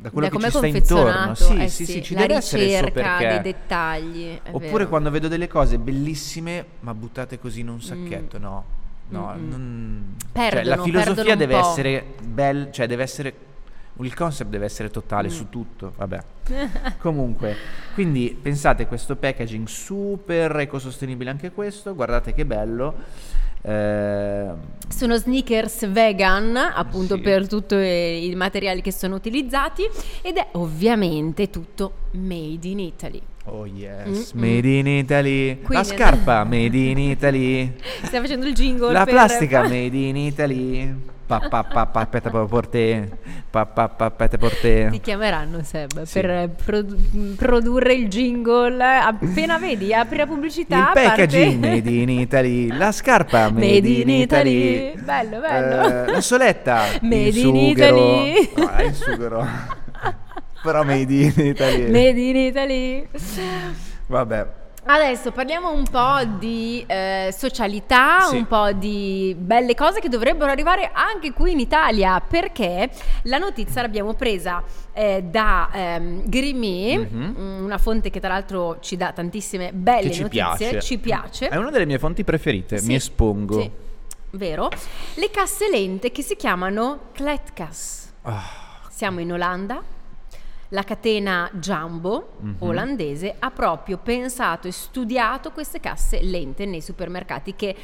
da 0.00 0.10
quello 0.10 0.28
Da 0.28 0.36
che 0.36 0.42
ci 0.44 0.50
sta 0.50 0.66
intorno. 0.66 1.34
Sì, 1.34 1.56
eh 1.56 1.68
sì, 1.68 1.84
sì, 1.86 2.02
ci 2.02 2.14
la 2.14 2.20
deve 2.22 2.34
essere 2.34 2.64
il 2.64 2.76
suo 2.78 2.90
perché. 2.90 3.26
dei 3.28 3.40
dettagli. 3.40 4.40
Oppure 4.50 4.70
vero. 4.70 4.88
quando 4.88 5.10
vedo 5.10 5.28
delle 5.28 5.48
cose 5.48 5.78
bellissime, 5.78 6.64
ma 6.80 6.94
buttate 6.94 7.38
così 7.38 7.60
in 7.60 7.68
un 7.68 7.80
sacchetto, 7.80 8.38
no. 8.38 8.64
No, 9.10 9.32
Mm-mm. 9.34 9.48
non- 9.48 10.16
cioè, 10.34 10.50
Perdono, 10.50 10.76
la 10.76 10.82
filosofia 10.82 11.34
deve 11.34 11.56
essere 11.56 12.04
bella, 12.22 12.70
cioè 12.70 12.86
deve 12.86 13.02
essere 13.02 13.34
il 14.04 14.14
concept 14.14 14.50
deve 14.50 14.64
essere 14.66 14.90
totale 14.90 15.28
Mm. 15.28 15.30
su 15.30 15.48
tutto, 15.48 15.92
vabbè. 15.96 16.22
Comunque, 16.98 17.56
quindi 17.94 18.36
pensate 18.40 18.86
questo 18.86 19.16
packaging 19.16 19.66
super 19.66 20.56
ecosostenibile 20.58 21.30
anche 21.30 21.50
questo, 21.52 21.94
guardate 21.94 22.32
che 22.34 22.44
bello. 22.46 22.94
Eh, 23.60 24.50
Sono 24.88 25.16
sneakers 25.16 25.90
vegan, 25.90 26.56
appunto 26.56 27.16
Sì. 27.16 27.20
per 27.22 27.48
tutti 27.48 27.74
i 27.74 28.32
materiali 28.36 28.80
che 28.80 28.92
sono 28.92 29.16
utilizzati 29.16 29.82
ed 30.22 30.36
è 30.36 30.46
ovviamente 30.52 31.50
tutto 31.50 31.92
made 32.12 32.66
in 32.68 32.78
Italy. 32.78 33.20
oh 33.46 33.66
yes, 33.66 34.32
Mm-mm. 34.34 34.40
made 34.44 34.68
in 34.68 34.86
Italy. 34.86 35.48
La 35.60 35.66
Quindi- 35.66 35.86
scarpa 35.88 36.44
made 36.44 36.76
in 36.78 36.98
Italy. 36.98 37.74
Stiamo 38.04 38.26
facendo 38.26 38.46
il 38.46 38.54
jingle 38.54 38.92
La 38.92 39.04
per- 39.04 39.12
plastica 39.14 39.62
made 39.66 39.96
in 39.96 40.16
Italy. 40.16 40.94
Pa 41.28 41.40
pa 41.40 41.62
pa 41.62 41.84
pa 41.86 42.06
pete 42.06 42.30
por 42.30 42.66
te. 42.68 43.06
Pa 43.50 43.66
pa 43.66 43.86
pa 43.88 44.08
pete 44.10 44.38
por 44.38 44.50
te. 44.50 44.88
Ti 44.90 44.98
chiameranno 45.00 45.62
Seb 45.62 46.04
Sì. 46.04 46.20
per 46.20 46.48
produ- 46.64 47.36
produrre 47.36 47.92
il 47.92 48.08
jingle. 48.08 48.82
Appena 48.82 49.58
vedi, 49.58 49.92
apri 49.92 50.16
la 50.16 50.26
pubblicità. 50.26 50.78
Il 50.78 50.90
packaging 50.94 51.60
parte- 51.60 51.68
made 51.68 51.90
in 51.90 52.08
Italy, 52.08 52.68
la 52.74 52.90
scarpa 52.92 53.50
made, 53.52 53.66
Made 53.66 53.88
in 53.88 54.08
in 54.08 54.20
Italy, 54.22 54.88
Italy. 54.88 55.02
Bello, 55.04 55.40
bello. 55.40 55.82
Eh, 56.06 56.10
la 56.12 56.20
soletta 56.22 56.84
Made 57.02 57.26
in 57.26 57.32
sughero. 57.34 58.22
Italy. 58.24 58.50
Ah, 58.66 58.82
il 58.82 58.94
sughero. 58.94 59.46
Però 60.62 60.82
made 60.82 61.12
in 61.12 61.32
Italy. 61.36 61.90
Made 61.90 62.20
in 62.20 62.36
Italy. 62.36 63.08
Vabbè. 64.06 64.46
Adesso 64.90 65.32
parliamo 65.32 65.70
un 65.70 65.84
po' 65.84 66.24
di 66.38 66.82
eh, 66.86 67.28
socialità, 67.36 68.20
Sì. 68.22 68.36
un 68.36 68.46
po' 68.46 68.72
di 68.72 69.36
belle 69.38 69.74
cose 69.74 70.00
che 70.00 70.08
dovrebbero 70.08 70.50
arrivare 70.50 70.90
anche 70.94 71.32
qui 71.34 71.52
in 71.52 71.58
Italia, 71.60 72.18
perché 72.26 72.88
la 73.24 73.36
notizia 73.36 73.82
l'abbiamo 73.82 74.14
presa 74.14 74.62
eh, 74.94 75.22
da 75.24 75.68
ehm, 75.70 76.22
Grimy, 76.24 76.96
Mhm. 76.96 77.34
mm, 77.38 77.64
una 77.64 77.76
fonte 77.76 78.08
che 78.08 78.18
tra 78.18 78.30
l'altro 78.30 78.78
ci 78.80 78.96
dà 78.96 79.12
tantissime 79.12 79.72
belle 79.74 80.10
ci 80.10 80.22
notizie, 80.22 80.70
piace. 80.70 80.80
ci 80.80 80.96
piace. 80.96 81.48
È 81.48 81.56
una 81.56 81.70
delle 81.70 81.84
mie 81.84 81.98
fonti 81.98 82.24
preferite, 82.24 82.78
Sì, 82.78 82.86
mi 82.86 82.94
espongo. 82.94 83.60
Sì, 83.60 83.70
vero? 84.30 84.70
Le 85.16 85.30
casse 85.30 85.68
lente 85.68 86.10
che 86.10 86.22
si 86.22 86.34
chiamano 86.34 87.10
Kletkas. 87.12 88.10
Ah, 88.22 88.42
Siamo 88.88 89.20
in 89.20 89.32
Olanda. 89.34 89.82
La 90.70 90.82
catena 90.82 91.48
Jumbo 91.54 92.32
Mhm. 92.40 92.54
olandese 92.58 93.34
ha 93.38 93.50
proprio 93.50 93.96
pensato 93.98 94.68
e 94.68 94.72
studiato 94.72 95.50
queste 95.52 95.80
casse 95.80 96.20
lente 96.22 96.66
nei 96.66 96.82
supermercati 96.82 97.54
che 97.56 97.74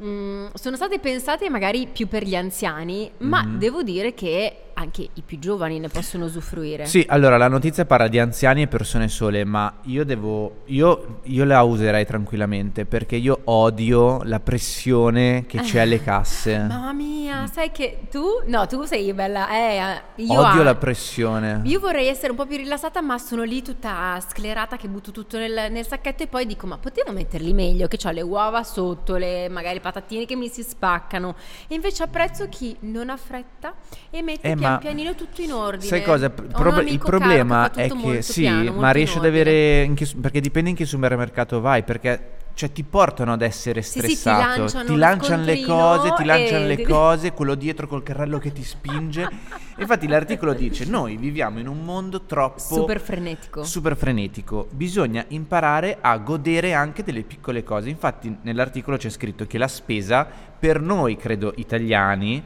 mm, 0.00 0.46
sono 0.54 0.76
state 0.76 1.00
pensate 1.00 1.50
magari 1.50 1.88
più 1.88 2.06
per 2.06 2.22
gli 2.22 2.36
anziani, 2.36 3.10
ma 3.18 3.42
Mhm. 3.42 3.58
devo 3.58 3.82
dire 3.82 4.14
che 4.14 4.66
anche 4.78 5.08
i 5.12 5.22
più 5.22 5.38
giovani 5.38 5.80
ne 5.80 5.88
possono 5.88 6.24
usufruire. 6.26 6.86
Sì, 6.86 7.04
allora 7.08 7.36
la 7.36 7.48
notizia 7.48 7.84
parla 7.84 8.06
di 8.06 8.18
anziani 8.18 8.62
e 8.62 8.66
persone 8.68 9.08
sole, 9.08 9.44
ma 9.44 9.78
io 9.82 10.04
devo. 10.04 10.62
Io, 10.66 11.20
io 11.24 11.44
la 11.44 11.62
userei 11.62 12.06
tranquillamente 12.06 12.84
perché 12.84 13.16
io 13.16 13.40
odio 13.44 14.22
la 14.22 14.38
pressione 14.38 15.44
che 15.46 15.58
c'è 15.60 15.80
alle 15.82 16.02
casse. 16.02 16.58
Mamma 16.58 16.92
mia, 16.92 17.46
sai 17.48 17.72
che 17.72 18.06
tu. 18.08 18.24
No, 18.46 18.66
tu 18.66 18.84
sei 18.84 19.12
bella. 19.12 19.48
Eh, 19.50 20.00
io 20.16 20.38
odio 20.38 20.60
ah, 20.60 20.64
la 20.64 20.74
pressione. 20.76 21.60
Io 21.64 21.80
vorrei 21.80 22.06
essere 22.06 22.30
un 22.30 22.36
po' 22.36 22.46
più 22.46 22.56
rilassata, 22.56 23.00
ma 23.00 23.18
sono 23.18 23.42
lì 23.42 23.62
tutta 23.62 24.22
sclerata 24.26 24.76
che 24.76 24.88
butto 24.88 25.10
tutto 25.10 25.38
nel, 25.38 25.72
nel 25.72 25.86
sacchetto 25.86 26.22
e 26.22 26.28
poi 26.28 26.46
dico: 26.46 26.68
Ma 26.68 26.78
potevo 26.78 27.10
metterli 27.10 27.52
meglio? 27.52 27.88
Che 27.88 27.98
ho 28.06 28.10
le 28.12 28.22
uova 28.22 28.62
sotto, 28.62 29.16
le, 29.16 29.48
magari 29.48 29.80
patatine 29.80 30.24
che 30.24 30.36
mi 30.36 30.48
si 30.48 30.62
spaccano. 30.62 31.34
E 31.66 31.74
invece 31.74 32.04
apprezzo 32.04 32.48
chi 32.48 32.76
non 32.80 33.10
ha 33.10 33.16
fretta 33.16 33.74
e 34.10 34.22
mette 34.22 34.48
Eh, 34.48 34.67
ma 34.72 34.78
pianino 34.78 35.14
tutto 35.14 35.40
in 35.42 35.52
ordine. 35.52 35.84
Sai 35.86 36.02
cosa? 36.02 36.30
Prob- 36.30 36.86
il 36.86 36.98
problema 36.98 37.70
è 37.72 37.88
che 37.88 38.22
sì, 38.22 38.42
piano, 38.42 38.72
ma 38.72 38.90
riesci 38.90 39.18
ad 39.18 39.24
avere. 39.24 39.90
su- 40.02 40.20
perché 40.20 40.40
dipende 40.40 40.70
in 40.70 40.76
che 40.76 40.84
supermercato 40.84 41.60
vai. 41.60 41.82
Perché 41.82 42.36
cioè, 42.58 42.72
ti 42.72 42.82
portano 42.82 43.32
ad 43.34 43.42
essere 43.42 43.82
Sì, 43.82 44.00
sì, 44.00 44.06
ti 44.06 44.14
stressato. 44.16 44.58
lanciano 44.58 44.84
ti 44.88 44.96
lanciano 44.96 45.44
le 45.44 45.62
cose, 45.62 46.12
ti 46.16 46.24
lanciano 46.24 46.64
e- 46.64 46.66
le 46.66 46.82
cose, 46.88 47.32
quello 47.32 47.54
dietro 47.54 47.86
col 47.86 48.02
carrello 48.02 48.38
che 48.38 48.50
ti 48.52 48.64
spinge. 48.64 49.28
Infatti, 49.76 50.08
l'articolo 50.08 50.54
dice: 50.54 50.84
Noi 50.84 51.16
viviamo 51.16 51.60
in 51.60 51.68
un 51.68 51.84
mondo 51.84 52.22
troppo 52.22 52.58
Super 52.58 53.00
frenetico. 53.00 53.62
super 53.62 53.96
frenetico. 53.96 54.66
Bisogna 54.72 55.24
imparare 55.28 55.98
a 56.00 56.16
godere 56.18 56.74
anche 56.74 57.04
delle 57.04 57.22
piccole 57.22 57.62
cose. 57.62 57.90
Infatti, 57.90 58.36
nell'articolo 58.42 58.96
c'è 58.96 59.08
scritto 59.08 59.46
che 59.46 59.56
la 59.56 59.68
spesa, 59.68 60.26
per 60.58 60.80
noi, 60.80 61.16
credo, 61.16 61.52
italiani, 61.58 62.42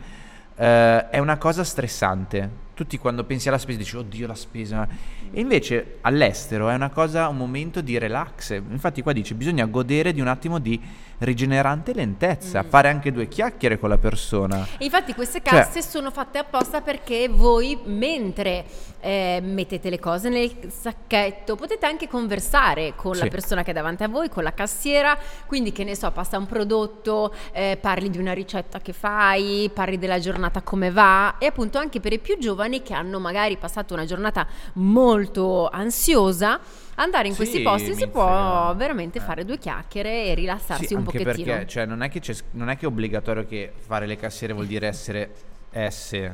eh, 0.57 1.09
è 1.11 1.19
una 1.19 1.39
cosa 1.39 1.65
stressante. 1.65 2.62
Tutti 2.75 2.97
quando 2.99 3.25
pensi 3.25 3.49
alla 3.49 3.59
spesa 3.59 3.79
dici, 3.79 3.97
oddio, 3.97 4.27
la 4.27 4.35
spesa. 4.35 4.89
E 5.31 5.41
invece 5.41 5.99
all'estero 6.01 6.69
è 6.69 6.75
una 6.75 6.91
cosa, 6.91 7.29
un 7.29 7.37
momento 7.37 7.81
di 7.81 7.99
relax. 7.99 8.51
Infatti, 8.71 9.03
qua 9.03 9.13
dice: 9.13 9.35
bisogna 9.35 9.67
godere 9.67 10.13
di 10.13 10.21
un 10.21 10.27
attimo 10.29 10.59
di 10.59 10.81
rigenerante 11.19 11.95
lentezza, 11.95 12.63
Mm. 12.65 12.69
fare 12.69 12.89
anche 12.89 13.13
due 13.13 13.29
chiacchiere 13.29 13.79
con 13.79 13.89
la 13.89 13.99
persona. 13.99 14.67
E 14.79 14.85
infatti 14.85 15.15
queste 15.15 15.41
Cioè- 15.45 15.61
casse 15.61 15.81
sono 15.83 16.11
fatte 16.11 16.39
apposta 16.39 16.81
perché 16.81 17.29
voi 17.29 17.79
mentre 17.85 18.65
eh, 19.05 19.41
mettete 19.43 19.91
le 19.91 19.99
cose 19.99 20.29
nel 20.29 20.51
sacchetto 20.71 21.57
potete 21.57 21.87
anche 21.87 22.07
conversare 22.09 22.93
con 22.97 23.17
la 23.17 23.25
Sì. 23.25 23.29
persona 23.31 23.63
che 23.65 23.71
è 23.71 23.75
davanti 23.75 24.05
a 24.05 24.09
voi, 24.09 24.29
con 24.29 24.45
la 24.45 24.53
cassiera, 24.55 25.19
quindi 25.47 25.73
che 25.73 25.83
ne 25.85 25.97
so, 25.97 26.11
passa 26.13 26.39
un 26.39 26.47
prodotto, 26.47 27.35
eh, 27.53 27.77
parli 27.81 28.11
di 28.11 28.19
una 28.19 28.33
ricetta 28.33 28.79
che 28.81 28.93
fai, 28.93 29.71
parli 29.75 29.99
della 29.99 30.19
giornata 30.21 30.63
come 30.63 30.91
va 30.93 31.39
e 31.39 31.47
appunto 31.47 31.79
anche 31.79 31.99
per 32.01 32.13
i 32.13 32.19
più 32.21 32.39
giovani 32.39 32.61
che 32.83 32.95
hanno 32.95 33.19
magari 33.19 33.57
passato 33.57 33.95
una 33.95 34.05
giornata 34.05 34.47
molto 34.75 35.69
ansiosa. 35.69 36.61
Andare 36.97 37.29
in 37.29 37.35
questi 37.35 37.59
Sì, 37.59 37.63
posti 37.63 37.95
si 37.95 38.07
può 38.09 38.75
veramente 38.77 39.19
Eh. 39.19 39.23
fare 39.23 39.45
due 39.45 39.59
chiacchiere 39.59 40.27
e 40.27 40.35
rilassarsi 40.35 40.87
Sì, 40.89 40.93
un 40.95 41.01
anche 41.01 41.19
pochettino. 41.23 41.47
perché 41.53 41.67
cioè, 41.67 41.87
non, 41.87 42.03
è 42.03 42.09
che 42.11 42.21
non 42.53 42.69
è 42.69 42.77
che 42.77 42.85
è 42.85 42.89
obbligatorio 42.89 43.47
che 43.47 43.73
fare 43.77 44.07
le 44.07 44.17
cassiere 44.17 44.53
vuol 44.53 44.67
dire 44.67 44.87
essere 44.89 45.31
S. 45.73 46.31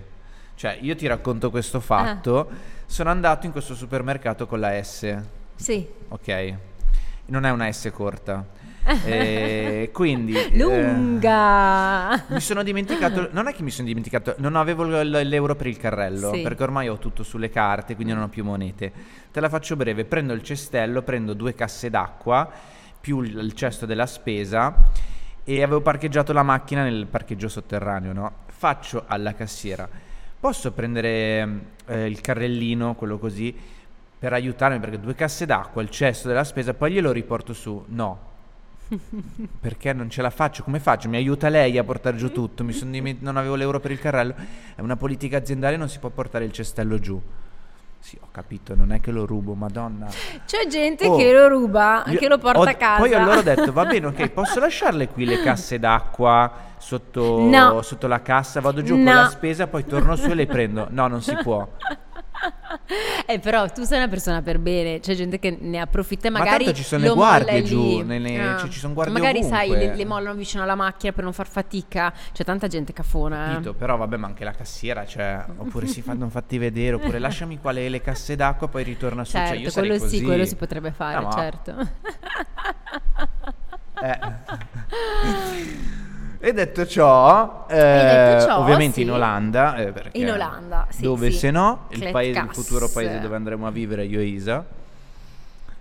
Cioè, 0.54 0.78
io 0.80 0.96
ti 0.96 1.06
racconto 1.06 1.50
questo 1.50 1.78
fatto. 1.80 2.48
Sono 2.86 3.10
andato 3.10 3.46
in 3.46 3.52
questo 3.52 3.74
supermercato 3.74 4.46
con 4.46 4.58
la 4.58 4.82
S, 4.82 5.16
Sì. 5.54 5.86
ok? 6.08 6.54
Non 7.26 7.44
è 7.44 7.50
una 7.50 7.70
S 7.70 7.88
corta. 7.92 8.44
E 9.04 9.90
quindi... 9.92 10.34
eh, 10.34 10.56
Lunga. 10.56 12.24
mi 12.28 12.40
sono 12.40 12.62
dimenticato, 12.62 13.28
non 13.32 13.46
è 13.48 13.54
che 13.54 13.62
mi 13.62 13.70
sono 13.70 13.86
dimenticato, 13.86 14.34
non 14.38 14.56
avevo 14.56 14.84
l'euro 14.84 15.54
per 15.54 15.66
il 15.66 15.76
carrello, 15.76 16.32
Sì. 16.32 16.40
perché 16.42 16.62
ormai 16.62 16.88
ho 16.88 16.98
tutto 16.98 17.22
sulle 17.22 17.50
carte, 17.50 17.94
quindi 17.94 18.12
non 18.12 18.22
ho 18.22 18.28
più 18.28 18.44
monete. 18.44 18.92
Te 19.30 19.40
la 19.40 19.48
faccio 19.48 19.76
breve, 19.76 20.04
prendo 20.04 20.32
il 20.32 20.42
cestello, 20.42 21.02
prendo 21.02 21.34
due 21.34 21.54
casse 21.54 21.90
d'acqua, 21.90 22.50
più 23.00 23.20
il, 23.20 23.36
il 23.38 23.52
cesto 23.52 23.86
della 23.86 24.06
spesa 24.06 24.74
e 25.44 25.62
avevo 25.62 25.80
parcheggiato 25.80 26.32
la 26.32 26.42
macchina 26.42 26.82
nel 26.82 27.06
parcheggio 27.06 27.48
sotterraneo, 27.48 28.12
no? 28.12 28.32
Faccio 28.46 29.04
alla 29.06 29.34
cassiera, 29.34 29.88
posso 30.40 30.72
prendere 30.72 31.60
eh, 31.86 32.06
il 32.06 32.20
carrellino, 32.20 32.94
quello 32.94 33.18
così, 33.18 33.54
per 34.18 34.32
aiutarmi, 34.32 34.80
perché 34.80 34.98
due 34.98 35.14
casse 35.14 35.46
d'acqua, 35.46 35.80
il 35.80 35.90
cesto 35.90 36.26
della 36.28 36.42
spesa, 36.44 36.74
poi 36.74 36.92
glielo 36.92 37.12
riporto 37.12 37.52
su. 37.52 37.84
No, 37.88 38.27
perché 39.60 39.92
non 39.92 40.08
ce 40.10 40.22
la 40.22 40.30
faccio? 40.30 40.62
Come 40.62 40.80
faccio? 40.80 41.08
Mi 41.08 41.16
aiuta 41.16 41.48
lei 41.48 41.76
a 41.78 41.84
portare 41.84 42.16
giù 42.16 42.32
tutto? 42.32 42.62
Diment- 42.62 43.20
non 43.22 43.36
avevo 43.36 43.54
l'euro 43.54 43.80
per 43.80 43.90
il 43.90 43.98
carrello. 44.00 44.34
È 44.74 44.80
una 44.80 44.96
politica 44.96 45.36
aziendale, 45.36 45.76
non 45.76 45.88
si 45.88 45.98
può 45.98 46.08
portare 46.10 46.44
il 46.44 46.52
cestello 46.52 46.98
giù. 46.98 47.20
Sì, 48.00 48.16
ho 48.20 48.28
capito, 48.30 48.74
non 48.76 48.92
è 48.92 49.00
che 49.00 49.10
lo 49.10 49.26
rubo, 49.26 49.54
madonna. 49.54 50.06
C'è 50.46 50.66
gente 50.68 51.06
Oh, 51.08 51.16
che 51.16 51.32
lo 51.32 51.48
ruba, 51.48 52.04
Io- 52.06 52.18
che 52.18 52.28
lo 52.28 52.38
porta 52.38 52.60
ho- 52.60 52.62
a 52.62 52.72
casa. 52.74 53.00
Poi 53.00 53.12
allora 53.12 53.38
ho 53.38 53.42
detto, 53.42 53.72
va 53.72 53.84
bene, 53.84 54.06
ok, 54.06 54.28
posso 54.30 54.60
lasciarle 54.60 55.08
qui 55.08 55.24
le 55.24 55.42
casse 55.42 55.78
d'acqua 55.80 56.50
sotto, 56.78 57.40
No. 57.48 57.82
sotto 57.82 58.06
la 58.06 58.22
cassa? 58.22 58.60
Vado 58.60 58.82
giù 58.82 58.94
con 58.94 59.02
No. 59.02 59.12
la 59.14 59.28
spesa, 59.28 59.66
poi 59.66 59.84
torno 59.84 60.14
su 60.14 60.30
e 60.30 60.34
le 60.34 60.46
prendo. 60.46 60.86
No, 60.90 61.08
non 61.08 61.20
si 61.22 61.36
può. 61.42 61.66
Eh, 63.26 63.38
però 63.40 63.68
tu 63.68 63.82
sei 63.84 63.98
una 63.98 64.08
persona 64.08 64.40
per 64.42 64.58
bene, 64.58 65.00
c'è 65.00 65.14
gente 65.14 65.38
che 65.38 65.56
ne 65.60 65.78
approfitta 65.80 66.28
e 66.28 66.30
Ma 66.30 66.38
magari 66.38 66.64
tanto 66.64 66.78
ci 66.78 66.84
sono 66.84 67.02
le 67.02 67.10
guardie 67.10 67.62
giù, 67.62 68.02
nelle- 68.02 68.40
Ah. 68.40 68.56
ci- 68.58 68.70
ci 68.70 68.78
sono 68.78 68.94
guardie 68.94 69.12
Magari 69.14 69.42
sai, 69.42 69.68
ovunque. 69.68 69.88
le, 69.90 69.96
le 69.96 70.04
mollano 70.04 70.34
vicino 70.34 70.62
alla 70.62 70.74
macchina 70.74 71.12
per 71.12 71.24
non 71.24 71.32
far 71.32 71.46
fatica. 71.48 72.12
C'è 72.32 72.44
tanta 72.44 72.66
gente 72.68 72.92
cafona. 72.92 73.46
eh. 73.50 73.52
Capito, 73.54 73.74
però 73.74 73.96
vabbè, 73.96 74.16
ma 74.16 74.26
anche 74.28 74.44
la 74.44 74.52
cassiera, 74.52 75.04
cioè, 75.06 75.44
oppure 75.58 75.86
si 75.86 76.00
fanno 76.02 76.28
fatti 76.28 76.56
vedere, 76.58 76.94
oppure 76.96 77.18
lasciami 77.18 77.58
qua 77.58 77.72
le, 77.72 77.88
le 77.88 78.00
casse 78.00 78.36
d'acqua, 78.36 78.68
poi 78.68 78.82
ritorna 78.84 79.24
su. 79.24 79.32
Certo, 79.32 79.54
cioè, 79.54 79.62
io 79.62 79.70
sarei 79.70 79.88
quello 79.90 80.06
sì, 80.06 80.22
quello 80.22 80.44
si 80.44 80.56
potrebbe 80.56 80.90
fare, 80.92 81.16
No, 81.16 81.22
ma- 81.22 81.30
certo. 81.32 81.74
Eh. 84.00 84.18
E 86.40 86.52
detto 86.52 86.86
ciò, 86.86 87.66
eh, 87.68 87.74
detto 87.74 88.46
ciò, 88.46 88.58
ovviamente 88.60 88.94
sì. 88.94 89.02
in 89.02 89.10
Olanda, 89.10 89.76
eh, 89.76 89.92
In 90.12 90.30
Olanda, 90.30 90.86
sì, 90.88 91.02
dove 91.02 91.32
sì. 91.32 91.38
se 91.38 91.50
no, 91.50 91.86
il, 91.90 92.10
paese, 92.12 92.38
il 92.38 92.48
futuro 92.52 92.88
paese 92.88 93.18
dove 93.18 93.34
andremo 93.34 93.66
a 93.66 93.70
vivere 93.70 94.04
io 94.04 94.20
e 94.20 94.24
Isa. 94.24 94.64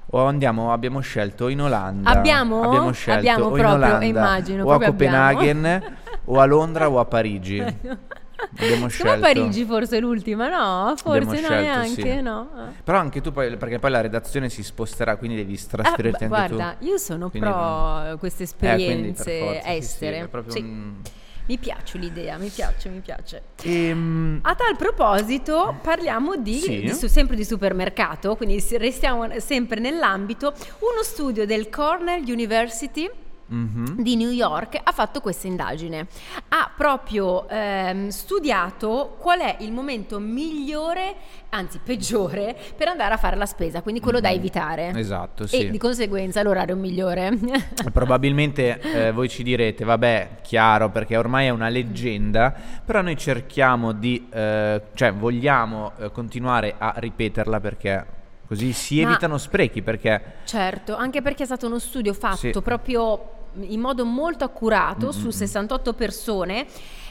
O 0.09 0.25
andiamo, 0.25 0.71
abbiamo 0.71 0.99
scelto 1.01 1.49
in 1.49 1.61
Olanda. 1.61 2.09
Abbiamo? 2.09 2.61
Abbiamo 2.63 2.91
scelto 2.91 3.19
Abbiamo 3.19 3.45
o 3.45 3.47
in 3.49 3.53
proprio, 3.55 3.75
Olanda, 3.75 4.05
immagino, 4.05 4.65
o 4.65 4.71
a. 4.71 4.79
Copenaghen, 4.79 5.95
o 6.25 6.39
a 6.39 6.45
Londra 6.45 6.89
o 6.89 6.99
a 6.99 7.05
Parigi. 7.05 7.63
Abbiamo 8.39 8.87
Secondo 8.87 8.89
scelto. 8.89 9.13
me 9.15 9.19
Parigi 9.19 9.65
forse 9.65 9.99
l'ultima, 9.99 10.47
no? 10.49 10.93
Forse 10.95 11.09
Abbiamo 11.17 11.31
no, 11.31 11.37
scelto, 11.37 11.61
neanche, 11.61 12.01
sì. 12.15 12.21
no? 12.21 12.49
Però 12.83 12.97
anche 12.97 13.21
tu 13.21 13.31
poi, 13.31 13.57
perché 13.57 13.79
poi 13.79 13.91
la 13.91 14.01
redazione 14.01 14.49
si 14.49 14.63
sposterà, 14.63 15.15
quindi 15.17 15.37
devi 15.37 15.53
Ah, 15.55 15.67
trasferirti 15.69 16.27
beh, 16.27 16.35
anche 16.35 16.47
guarda, 16.55 16.75
tu. 16.79 16.85
io 16.85 16.97
sono 16.97 17.29
Quindi- 17.29 17.49
pro 17.49 18.17
queste 18.19 18.43
Eh, 18.43 18.45
esperienze 18.45 19.39
forza, 19.39 19.59
sì, 19.61 19.67
sì, 19.71 19.77
estere. 19.77 20.27
proprio 20.27 20.53
Sì. 20.53 20.59
un- 20.61 20.95
Mi 21.47 21.57
piace 21.57 21.97
l'idea, 21.97 22.37
mi 22.37 22.49
piace, 22.49 22.89
mi 22.89 22.99
piace. 22.99 23.41
Ehm, 23.63 24.39
A 24.41 24.53
tal 24.53 24.75
proposito, 24.75 25.77
parliamo 25.81 26.35
di, 26.35 26.55
Sì. 26.57 26.81
di 26.81 26.93
su- 26.93 27.07
sempre 27.07 27.37
di 27.37 27.45
supermercato, 27.45 28.35
quindi 28.35 28.61
restiamo 28.77 29.25
sempre 29.39 29.79
nell'ambito. 29.79 30.53
Uno 30.79 31.03
studio 31.03 31.45
del 31.45 31.69
Cornell 31.69 32.21
University 32.27 33.09
mhm. 33.47 34.01
di 34.01 34.15
New 34.15 34.29
York 34.29 34.79
ha 34.83 34.91
fatto 34.91 35.21
questa 35.21 35.47
indagine. 35.47 36.07
Ha 36.49 36.71
proprio 36.75 37.47
ehm, 37.49 38.09
studiato 38.09 39.15
qual 39.19 39.39
è 39.39 39.57
il 39.59 39.71
momento 39.71 40.19
migliore, 40.19 41.15
anzi 41.49 41.79
peggiore, 41.83 42.55
per 42.75 42.87
andare 42.89 43.13
a 43.13 43.17
fare 43.17 43.35
la 43.35 43.45
spesa, 43.45 43.81
quindi 43.81 43.99
quello 44.01 44.19
da 44.19 44.29
Mhm. 44.29 44.35
evitare. 44.35 44.91
Esatto, 44.95 45.43
E 45.43 45.47
sì. 45.47 45.69
di 45.69 45.77
conseguenza 45.77 46.41
l'orario 46.43 46.75
migliore. 46.75 47.31
Probabilmente 47.91 48.79
eh, 48.79 49.11
voi 49.11 49.29
ci 49.29 49.43
direte, 49.43 49.83
vabbè, 49.83 50.37
chiaro, 50.41 50.89
perché 50.89 51.17
ormai 51.17 51.47
è 51.47 51.49
una 51.49 51.69
leggenda, 51.69 52.53
però 52.85 53.01
noi 53.01 53.17
cerchiamo 53.17 53.91
di, 53.91 54.27
eh, 54.31 54.81
cioè 54.93 55.13
vogliamo 55.13 55.93
eh, 55.97 56.11
continuare 56.11 56.75
a 56.77 56.93
ripeterla 56.97 57.59
perché 57.59 58.05
così 58.47 58.71
si 58.73 59.01
Ma- 59.01 59.09
evitano 59.09 59.37
sprechi, 59.37 59.81
perché 59.81 60.21
Certo, 60.45 60.95
anche 60.95 61.21
perché 61.21 61.43
è 61.43 61.45
stato 61.45 61.65
uno 61.67 61.79
studio 61.79 62.13
fatto 62.13 62.35
Sì. 62.37 62.51
proprio 62.61 63.31
in 63.61 63.79
modo 63.79 64.05
molto 64.05 64.43
accurato 64.43 65.11
su 65.11 65.23
Mm-mm. 65.25 65.31
68 65.31 65.93
persone 65.93 66.65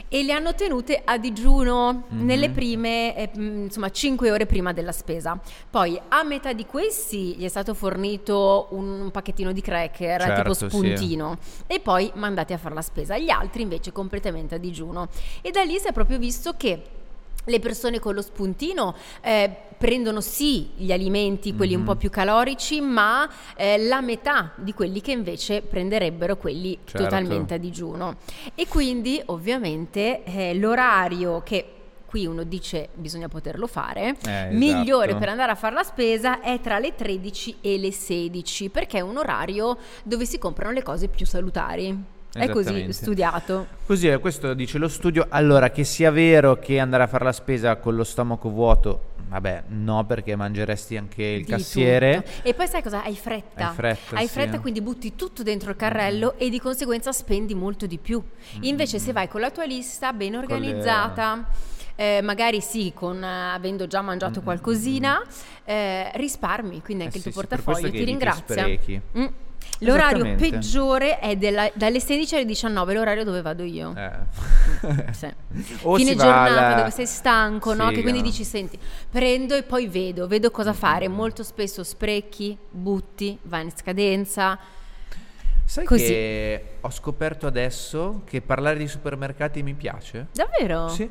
e 0.09 0.23
le 0.23 0.31
hanno 0.31 0.55
tenute 0.55 1.01
a 1.03 1.17
digiuno 1.17 2.03
Mhm. 2.07 2.25
nelle 2.25 2.49
prime, 2.49 3.13
eh, 3.15 3.29
mh, 3.37 3.63
insomma, 3.65 3.89
5 3.89 4.31
ore 4.31 4.45
prima 4.45 4.71
della 4.71 4.93
spesa. 4.93 5.37
Poi 5.69 5.99
a 6.07 6.23
metà 6.23 6.53
di 6.53 6.65
questi 6.65 7.35
gli 7.35 7.43
è 7.43 7.49
stato 7.49 7.73
fornito 7.73 8.67
un, 8.71 8.87
un 9.01 9.11
pacchettino 9.11 9.51
di 9.51 9.59
cracker 9.61 10.21
Certo, 10.21 10.41
tipo 10.41 10.53
sì. 10.53 10.69
spuntino 10.69 11.37
e 11.67 11.81
poi 11.81 12.09
mandati 12.15 12.53
a 12.53 12.57
fare 12.57 12.73
la 12.73 12.81
spesa. 12.81 13.17
Gli 13.17 13.29
altri 13.29 13.63
invece 13.63 13.91
completamente 13.91 14.55
a 14.55 14.57
digiuno. 14.59 15.09
E 15.41 15.51
da 15.51 15.63
lì 15.63 15.77
si 15.77 15.87
è 15.87 15.91
proprio 15.91 16.17
visto 16.17 16.53
che 16.55 16.81
le 17.47 17.59
persone 17.59 17.99
con 17.99 18.13
lo 18.13 18.21
spuntino 18.21 18.95
eh, 19.21 19.51
prendono 19.77 20.21
sì 20.21 20.71
gli 20.75 20.91
alimenti, 20.91 21.55
quelli 21.55 21.73
un 21.75 21.81
Mhm. 21.81 21.85
po' 21.87 21.95
più 21.95 22.09
calorici, 22.09 22.81
ma 22.81 23.29
eh, 23.55 23.77
la 23.87 24.01
metà 24.01 24.53
di 24.55 24.73
quelli 24.73 25.01
che 25.01 25.11
invece 25.11 25.61
prenderebbero 25.61 26.37
quelli 26.37 26.77
Certo. 26.83 27.03
totalmente 27.03 27.53
a 27.55 27.57
digiuno. 27.57 28.15
E 28.55 28.67
quindi 28.67 29.21
ovviamente 29.27 30.23
eh, 30.23 30.53
l'orario 30.55 31.41
che 31.43 31.71
qui 32.07 32.25
uno 32.25 32.43
dice 32.43 32.87
bisogna 32.93 33.27
poterlo 33.27 33.67
fare, 33.67 34.15
Eh, 34.25 34.47
migliore 34.51 35.07
esatto. 35.07 35.19
per 35.19 35.29
andare 35.29 35.51
a 35.51 35.55
fare 35.55 35.75
la 35.75 35.83
spesa 35.83 36.39
è 36.41 36.59
tra 36.61 36.79
le 36.79 36.95
13 36.95 37.57
e 37.61 37.77
le 37.77 37.91
16 37.91 38.69
perché 38.69 38.97
è 38.99 39.01
un 39.01 39.17
orario 39.17 39.77
dove 40.03 40.25
si 40.25 40.39
comprano 40.39 40.71
le 40.71 40.83
cose 40.83 41.07
più 41.09 41.25
salutari. 41.25 42.15
È 42.33 42.49
così 42.49 42.91
studiato. 42.93 43.65
Così 43.85 44.07
è, 44.07 44.19
questo 44.19 44.53
dice 44.53 44.77
lo 44.77 44.87
studio. 44.87 45.25
Allora, 45.29 45.69
che 45.71 45.83
sia 45.83 46.11
vero 46.11 46.59
che 46.59 46.77
andare 46.79 47.03
a 47.03 47.07
fare 47.07 47.23
la 47.23 47.31
spesa 47.31 47.77
con 47.77 47.95
lo 47.95 48.03
stomaco 48.03 48.49
vuoto, 48.49 49.13
vabbè, 49.29 49.63
no, 49.69 50.05
perché 50.05 50.35
mangeresti 50.35 50.97
anche 50.97 51.23
il 51.23 51.45
Di 51.45 51.51
cassiere. 51.51 52.21
tutto. 52.23 52.47
E 52.47 52.53
poi 52.53 52.67
sai 52.67 52.83
cosa? 52.83 53.03
Hai 53.03 53.15
fretta. 53.15 53.69
Hai 53.69 53.73
fretta, 53.75 54.15
Hai 54.15 54.27
sì. 54.27 54.33
fretta, 54.33 54.59
quindi 54.59 54.81
butti 54.81 55.15
tutto 55.15 55.41
dentro 55.41 55.71
il 55.71 55.75
carrello 55.77 56.37
e 56.37 56.49
di 56.49 56.59
conseguenza 56.59 57.11
spendi 57.11 57.55
molto 57.55 57.87
di 57.87 57.97
più. 57.97 58.21
Invece 58.61 58.99
se 58.99 59.11
vai 59.13 59.27
con 59.27 59.41
la 59.41 59.49
tua 59.49 59.65
lista 59.65 60.13
ben 60.13 60.35
organizzata, 60.35 61.49
eh, 61.95 62.19
magari 62.21 62.61
sì, 62.61 62.91
con, 62.93 63.23
eh, 63.23 63.53
avendo 63.53 63.87
già 63.87 64.01
mangiato 64.01 64.41
qualcosina, 64.41 65.19
eh, 65.65 66.11
risparmi, 66.13 66.83
quindi 66.83 67.05
anche 67.05 67.15
Eh 67.15 67.21
il 67.21 67.23
tuo 67.23 67.31
sì, 67.31 67.39
sì, 67.39 67.47
portafoglio 67.47 67.89
ti 67.89 68.03
ringrazia. 68.03 68.43
sprechi. 68.61 69.01
Mm. 69.17 69.25
L'orario 69.79 70.35
peggiore 70.35 71.19
è 71.19 71.35
della- 71.35 71.69
dalle 71.73 71.99
16 71.99 72.35
alle 72.35 72.45
19, 72.45 72.93
l'orario 72.93 73.23
dove 73.23 73.41
vado 73.41 73.63
io. 73.63 73.93
Eh. 73.95 75.13
Sì. 75.13 75.27
O 75.83 75.95
Fine 75.95 76.15
va 76.15 76.23
giornata 76.23 76.65
alla- 76.67 76.73
dove 76.77 76.91
sei 76.91 77.05
stanco, 77.05 77.73
no? 77.73 77.89
Sì, 77.89 77.95
Che 77.95 78.01
quindi 78.01 78.19
no. 78.21 78.25
dici, 78.25 78.43
senti, 78.43 78.79
prendo 79.09 79.55
e 79.55 79.63
poi 79.63 79.87
vedo, 79.87 80.27
vedo 80.27 80.49
cosa 80.51 80.73
fare. 80.73 81.07
Molto 81.07 81.43
spesso 81.43 81.83
sprechi, 81.83 82.57
butti, 82.69 83.37
vai 83.43 83.63
in 83.65 83.71
scadenza. 83.75 84.57
Sai 85.65 85.85
Così. 85.85 86.05
che 86.05 86.63
ho 86.81 86.89
scoperto 86.89 87.45
adesso 87.45 88.21
che 88.25 88.41
parlare 88.41 88.77
di 88.77 88.87
supermercati 88.87 89.61
mi 89.63 89.73
piace? 89.73 90.27
Davvero? 90.31 90.87
Sì. 90.87 91.09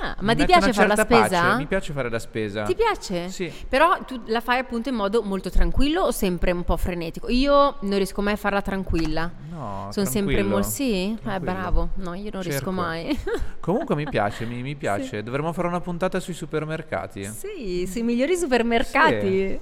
Ah, 0.00 0.14
ma 0.20 0.34
ti 0.34 0.44
piace 0.44 0.72
fare 0.72 0.88
la 0.88 0.96
spesa? 0.96 1.40
pace, 1.42 1.56
Mi 1.56 1.66
piace 1.66 1.92
fare 1.92 2.10
la 2.10 2.18
spesa. 2.18 2.62
Ti 2.64 2.74
piace? 2.74 3.28
Sì. 3.30 3.52
Però 3.68 3.98
tu 4.06 4.20
la 4.26 4.40
fai 4.40 4.58
appunto 4.58 4.88
in 4.90 4.94
modo 4.94 5.22
molto 5.22 5.50
tranquillo 5.50 6.02
o 6.02 6.10
sempre 6.10 6.50
un 6.52 6.62
po' 6.62 6.76
frenetico? 6.76 7.28
Io 7.30 7.76
non 7.80 7.96
riesco 7.96 8.20
mai 8.22 8.34
a 8.34 8.36
farla 8.36 8.60
tranquilla. 8.62 9.30
No, 9.50 9.88
Sono 9.90 10.06
sempre 10.06 10.42
molto... 10.42 10.68
Sì? 10.68 11.12
Eh, 11.12 11.18
tranquillo. 11.20 11.52
bravo. 11.52 11.88
No, 11.94 12.14
io 12.14 12.30
non 12.32 12.42
riesco 12.42 12.58
Cerco. 12.66 12.70
mai. 12.70 13.18
Comunque 13.60 13.94
mi 13.96 14.04
piace, 14.08 14.44
mi, 14.44 14.62
mi 14.62 14.76
piace. 14.76 15.22
Dovremmo 15.22 15.52
fare 15.52 15.66
una 15.68 15.80
puntata 15.80 16.20
sui 16.20 16.34
supermercati. 16.34 17.24
sì, 17.24 17.88
sui 17.90 18.02
migliori 18.02 18.36
supermercati. 18.36 19.58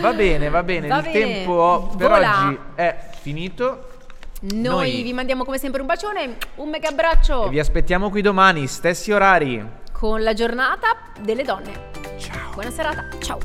Va 0.00 0.12
bene, 0.12 0.48
va 0.48 0.62
bene. 0.62 0.86
Va 0.86 0.98
Il 0.98 1.02
bene. 1.02 1.12
tempo 1.18 1.94
per 1.96 2.08
Vola. 2.10 2.46
oggi 2.46 2.58
è 2.76 3.08
finito. 3.20 3.88
Noi, 4.42 4.60
Noi- 4.60 5.02
vi 5.02 5.12
mandiamo 5.12 5.44
come 5.44 5.58
sempre 5.58 5.80
un 5.80 5.86
bacione, 5.86 6.36
un 6.56 6.68
mega 6.68 6.88
abbraccio 6.88 7.46
E 7.46 7.48
vi 7.48 7.58
aspettiamo 7.58 8.10
qui 8.10 8.20
domani, 8.20 8.66
stessi 8.66 9.10
orari. 9.12 9.64
con 9.92 10.22
la 10.22 10.34
giornata 10.34 10.88
delle 11.20 11.42
donne. 11.42 11.90
Ciao. 12.18 12.52
Buona 12.52 12.70
serata, 12.70 13.06
ciao! 13.20 13.38